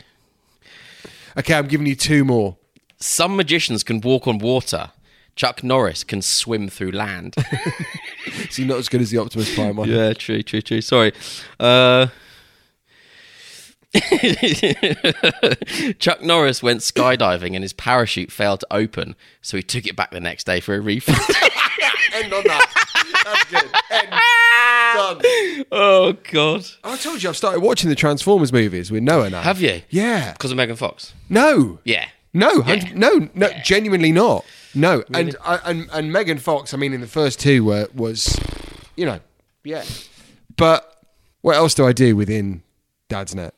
Okay, 1.37 1.53
I'm 1.53 1.67
giving 1.67 1.87
you 1.87 1.95
two 1.95 2.23
more. 2.23 2.57
Some 2.99 3.35
magicians 3.35 3.83
can 3.83 3.99
walk 4.01 4.27
on 4.27 4.37
water. 4.37 4.91
Chuck 5.35 5.63
Norris 5.63 6.03
can 6.03 6.21
swim 6.21 6.69
through 6.69 6.91
land. 6.91 7.35
So 8.49 8.61
you're 8.61 8.69
not 8.69 8.77
as 8.77 8.87
good 8.87 9.01
as 9.01 9.09
the 9.11 9.17
Optimus 9.17 9.53
Prime 9.53 9.75
one. 9.75 9.89
yeah, 9.89 10.13
true, 10.13 10.41
true, 10.43 10.61
true. 10.61 10.79
Sorry. 10.79 11.11
Uh, 11.59 12.07
Chuck 15.99 16.21
Norris 16.21 16.61
went 16.63 16.81
skydiving 16.81 17.53
and 17.53 17.61
his 17.63 17.73
parachute 17.73 18.31
failed 18.31 18.61
to 18.61 18.67
open, 18.71 19.15
so 19.41 19.57
he 19.57 19.63
took 19.63 19.85
it 19.85 19.95
back 19.95 20.11
the 20.11 20.19
next 20.19 20.45
day 20.45 20.59
for 20.59 20.75
a 20.75 20.81
refund. 20.81 21.17
End 22.13 22.31
on 22.33 22.43
that. 22.43 22.71
That's 23.23 23.43
good. 23.45 23.69
End. 23.89 24.09
Done. 24.93 25.21
oh 25.71 26.13
God! 26.31 26.65
I 26.83 26.97
told 26.97 27.23
you 27.23 27.29
I've 27.29 27.37
started 27.37 27.61
watching 27.61 27.89
the 27.89 27.95
Transformers 27.95 28.53
movies 28.53 28.91
with 28.91 29.01
Noah 29.03 29.29
now. 29.31 29.41
Have 29.41 29.59
you? 29.61 29.81
Yeah. 29.89 30.33
Because 30.33 30.51
of 30.51 30.57
Megan 30.57 30.75
Fox. 30.75 31.13
No. 31.29 31.79
Yeah. 31.83 32.07
No, 32.35 32.63
Yeah. 32.65 32.91
no, 32.95 33.29
no, 33.35 33.49
genuinely 33.63 34.11
not. 34.11 34.43
No, 34.75 35.03
and, 35.13 35.35
I 35.45 35.59
and 35.65 35.87
and 35.93 36.11
Megan 36.11 36.39
Fox. 36.39 36.73
I 36.73 36.77
mean, 36.77 36.93
in 36.93 37.01
the 37.01 37.05
first 37.07 37.39
two 37.39 37.63
were 37.63 37.87
was, 37.93 38.39
you 38.95 39.05
know, 39.05 39.19
yeah. 39.63 39.83
But 40.55 41.03
what 41.41 41.55
else 41.55 41.75
do 41.75 41.85
I 41.85 41.93
do 41.93 42.15
within 42.15 42.63
Dad's 43.07 43.35
Net? 43.35 43.53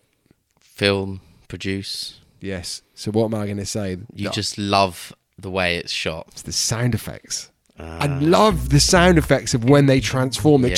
Film, 0.76 1.22
produce. 1.48 2.20
Yes. 2.42 2.82
So 2.96 3.10
what 3.12 3.26
am 3.26 3.36
I 3.36 3.46
going 3.46 3.58
to 3.58 3.66
say? 3.66 3.98
You 4.14 4.26
No, 4.26 4.32
just 4.32 4.58
love 4.58 5.14
the 5.40 5.50
way 5.50 5.78
it's 5.78 5.92
shot. 5.94 6.28
it's 6.34 6.42
the 6.42 6.52
sound 6.52 6.94
effects. 6.94 7.50
I 7.80 8.08
love 8.08 8.70
the 8.70 8.80
sound 8.80 9.18
effects 9.18 9.54
of 9.54 9.64
when 9.66 9.86
they 9.86 10.00
transform. 10.02 10.62
They 10.64 10.76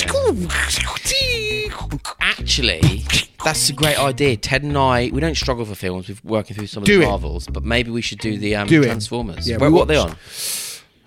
Actually, 2.19 3.05
that's 3.43 3.69
a 3.69 3.73
great 3.73 3.97
idea. 3.99 4.37
Ted 4.37 4.63
and 4.63 4.77
I, 4.77 5.09
we 5.13 5.19
don't 5.21 5.35
struggle 5.37 5.65
for 5.65 5.75
films. 5.75 6.09
We're 6.09 6.15
working 6.23 6.55
through 6.55 6.67
some 6.67 6.83
of 6.83 6.87
Do 6.87 6.99
the 6.99 7.03
it. 7.05 7.07
Marvels, 7.07 7.47
but 7.47 7.63
maybe 7.63 7.91
we 7.91 8.01
should 8.01 8.19
do 8.19 8.37
the 8.37 8.55
um, 8.55 8.67
Do 8.67 8.81
it. 8.81 8.85
Transformers. 8.85 9.47
Yeah, 9.49 9.57
Where, 9.57 9.69
we 9.69 9.75
what 9.77 9.83
are 9.83 9.85
they 9.87 9.97
watched- 9.97 10.11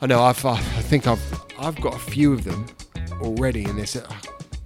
on? 0.01 0.03
I 0.03 0.07
know. 0.07 0.23
I've, 0.23 0.45
I 0.45 0.53
I 0.53 0.57
think 0.83 1.07
I've 1.07 1.23
I've 1.59 1.81
got 1.81 1.95
a 1.95 1.99
few 1.99 2.33
of 2.33 2.45
them 2.45 2.67
already 3.21 3.65
in 3.65 3.77
this. 3.77 3.97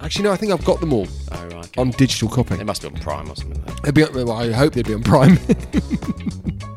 Actually, 0.01 0.23
no. 0.25 0.31
I 0.33 0.35
think 0.37 0.51
I've 0.51 0.65
got 0.65 0.79
them 0.79 0.93
all 0.93 1.07
Oh, 1.31 1.43
right. 1.47 1.53
okay. 1.55 1.81
on 1.81 1.91
digital 1.91 2.29
copy. 2.29 2.55
They 2.55 2.63
must 2.63 2.81
be 2.81 2.87
on 2.89 2.95
Prime 2.95 3.29
or 3.31 3.35
something. 3.35 3.63
Like 3.65 3.81
They'd 3.81 3.93
be, 3.93 4.03
well, 4.03 4.31
I 4.31 4.51
hope 4.51 4.73
they'd 4.73 4.85
be 4.85 4.93
on 4.93 5.03
Prime. 5.03 5.35
that. 5.35 6.61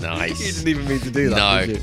Nice. 0.00 0.66
even 0.66 0.88
mean 0.88 0.98
to 1.00 1.10
do 1.10 1.28
no, 1.28 1.36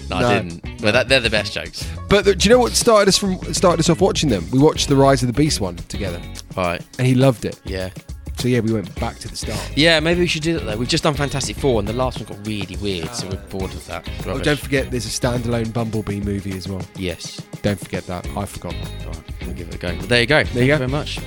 no, 0.09 0.15
I 0.15 0.41
didn't. 0.41 0.81
But 0.81 0.91
that, 0.93 1.07
they're 1.07 1.19
the 1.19 1.29
best 1.29 1.53
jokes. 1.53 1.87
But 2.09 2.25
the, 2.25 2.33
do 2.35 2.49
you 2.49 2.55
know 2.55 2.59
what 2.59 2.71
started 2.71 3.07
us 3.07 3.15
from 3.17 3.37
started 3.53 3.79
us 3.79 3.89
off 3.91 4.01
watching 4.01 4.27
them? 4.29 4.43
We 4.49 4.57
watched 4.57 4.87
the 4.89 4.95
Rise 4.95 5.21
of 5.21 5.27
the 5.27 5.33
Beast 5.33 5.61
one 5.61 5.75
together, 5.75 6.19
Right. 6.55 6.81
and 6.97 7.05
he 7.05 7.13
loved 7.13 7.45
it. 7.45 7.59
Yeah. 7.63 7.91
So 8.37 8.47
yeah, 8.47 8.59
we 8.59 8.71
went 8.71 8.93
back 8.99 9.17
to 9.19 9.27
the 9.27 9.35
start. 9.35 9.71
Yeah, 9.75 9.99
maybe 9.99 10.19
we 10.19 10.27
should 10.27 10.43
do 10.43 10.53
that 10.53 10.63
though. 10.63 10.77
We've 10.77 10.87
just 10.87 11.03
done 11.03 11.15
Fantastic 11.15 11.57
Four, 11.57 11.79
and 11.79 11.87
the 11.87 11.93
last 11.93 12.19
one 12.19 12.27
got 12.29 12.45
really 12.45 12.75
weird, 12.77 13.09
so 13.15 13.27
we're 13.27 13.37
bored 13.49 13.73
of 13.73 13.85
that. 13.87 14.07
Oh, 14.27 14.39
don't 14.39 14.59
forget, 14.59 14.91
there's 14.91 15.07
a 15.07 15.09
standalone 15.09 15.73
Bumblebee 15.73 16.19
movie 16.19 16.55
as 16.55 16.67
well. 16.67 16.83
Yes. 16.95 17.41
Don't 17.63 17.79
forget 17.79 18.05
that. 18.05 18.27
I 18.37 18.45
forgot. 18.45 18.75
All 18.75 19.07
right, 19.07 19.23
we'll 19.41 19.55
give 19.55 19.69
it 19.69 19.75
a 19.75 19.77
go. 19.79 19.87
Well, 19.87 20.05
there 20.05 20.21
you 20.21 20.27
go. 20.27 20.43
Thank 20.43 20.55
you 20.55 20.67
go. 20.67 20.77
very 20.77 20.91
much. 20.91 21.17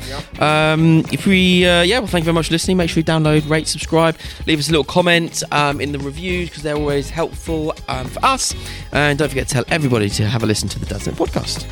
Um, 0.40 1.04
if 1.12 1.26
we, 1.26 1.66
uh, 1.66 1.82
yeah, 1.82 1.98
well, 1.98 2.06
thank 2.06 2.22
you 2.22 2.26
very 2.26 2.34
much 2.34 2.46
for 2.46 2.52
listening. 2.52 2.76
Make 2.76 2.90
sure 2.90 3.00
you 3.00 3.04
download, 3.04 3.48
rate, 3.50 3.66
subscribe, 3.66 4.16
leave 4.46 4.60
us 4.60 4.68
a 4.68 4.70
little 4.70 4.84
comment 4.84 5.42
um, 5.50 5.80
in 5.80 5.90
the 5.90 5.98
reviews 5.98 6.48
because 6.48 6.62
they're 6.62 6.76
always 6.76 7.10
helpful 7.10 7.74
um, 7.88 8.06
for 8.06 8.24
us. 8.24 8.54
And 8.92 9.18
don't 9.18 9.28
forget 9.28 9.48
to 9.48 9.54
tell 9.54 9.64
everybody 9.68 10.08
to 10.10 10.26
have 10.26 10.44
a 10.44 10.46
listen 10.46 10.68
to 10.68 10.78
the 10.78 10.86
Dadsnet 10.86 11.14
podcast. 11.14 11.66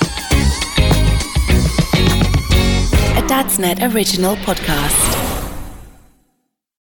Dadsnet 3.28 3.82
original 3.82 4.36
podcast. 4.36 5.15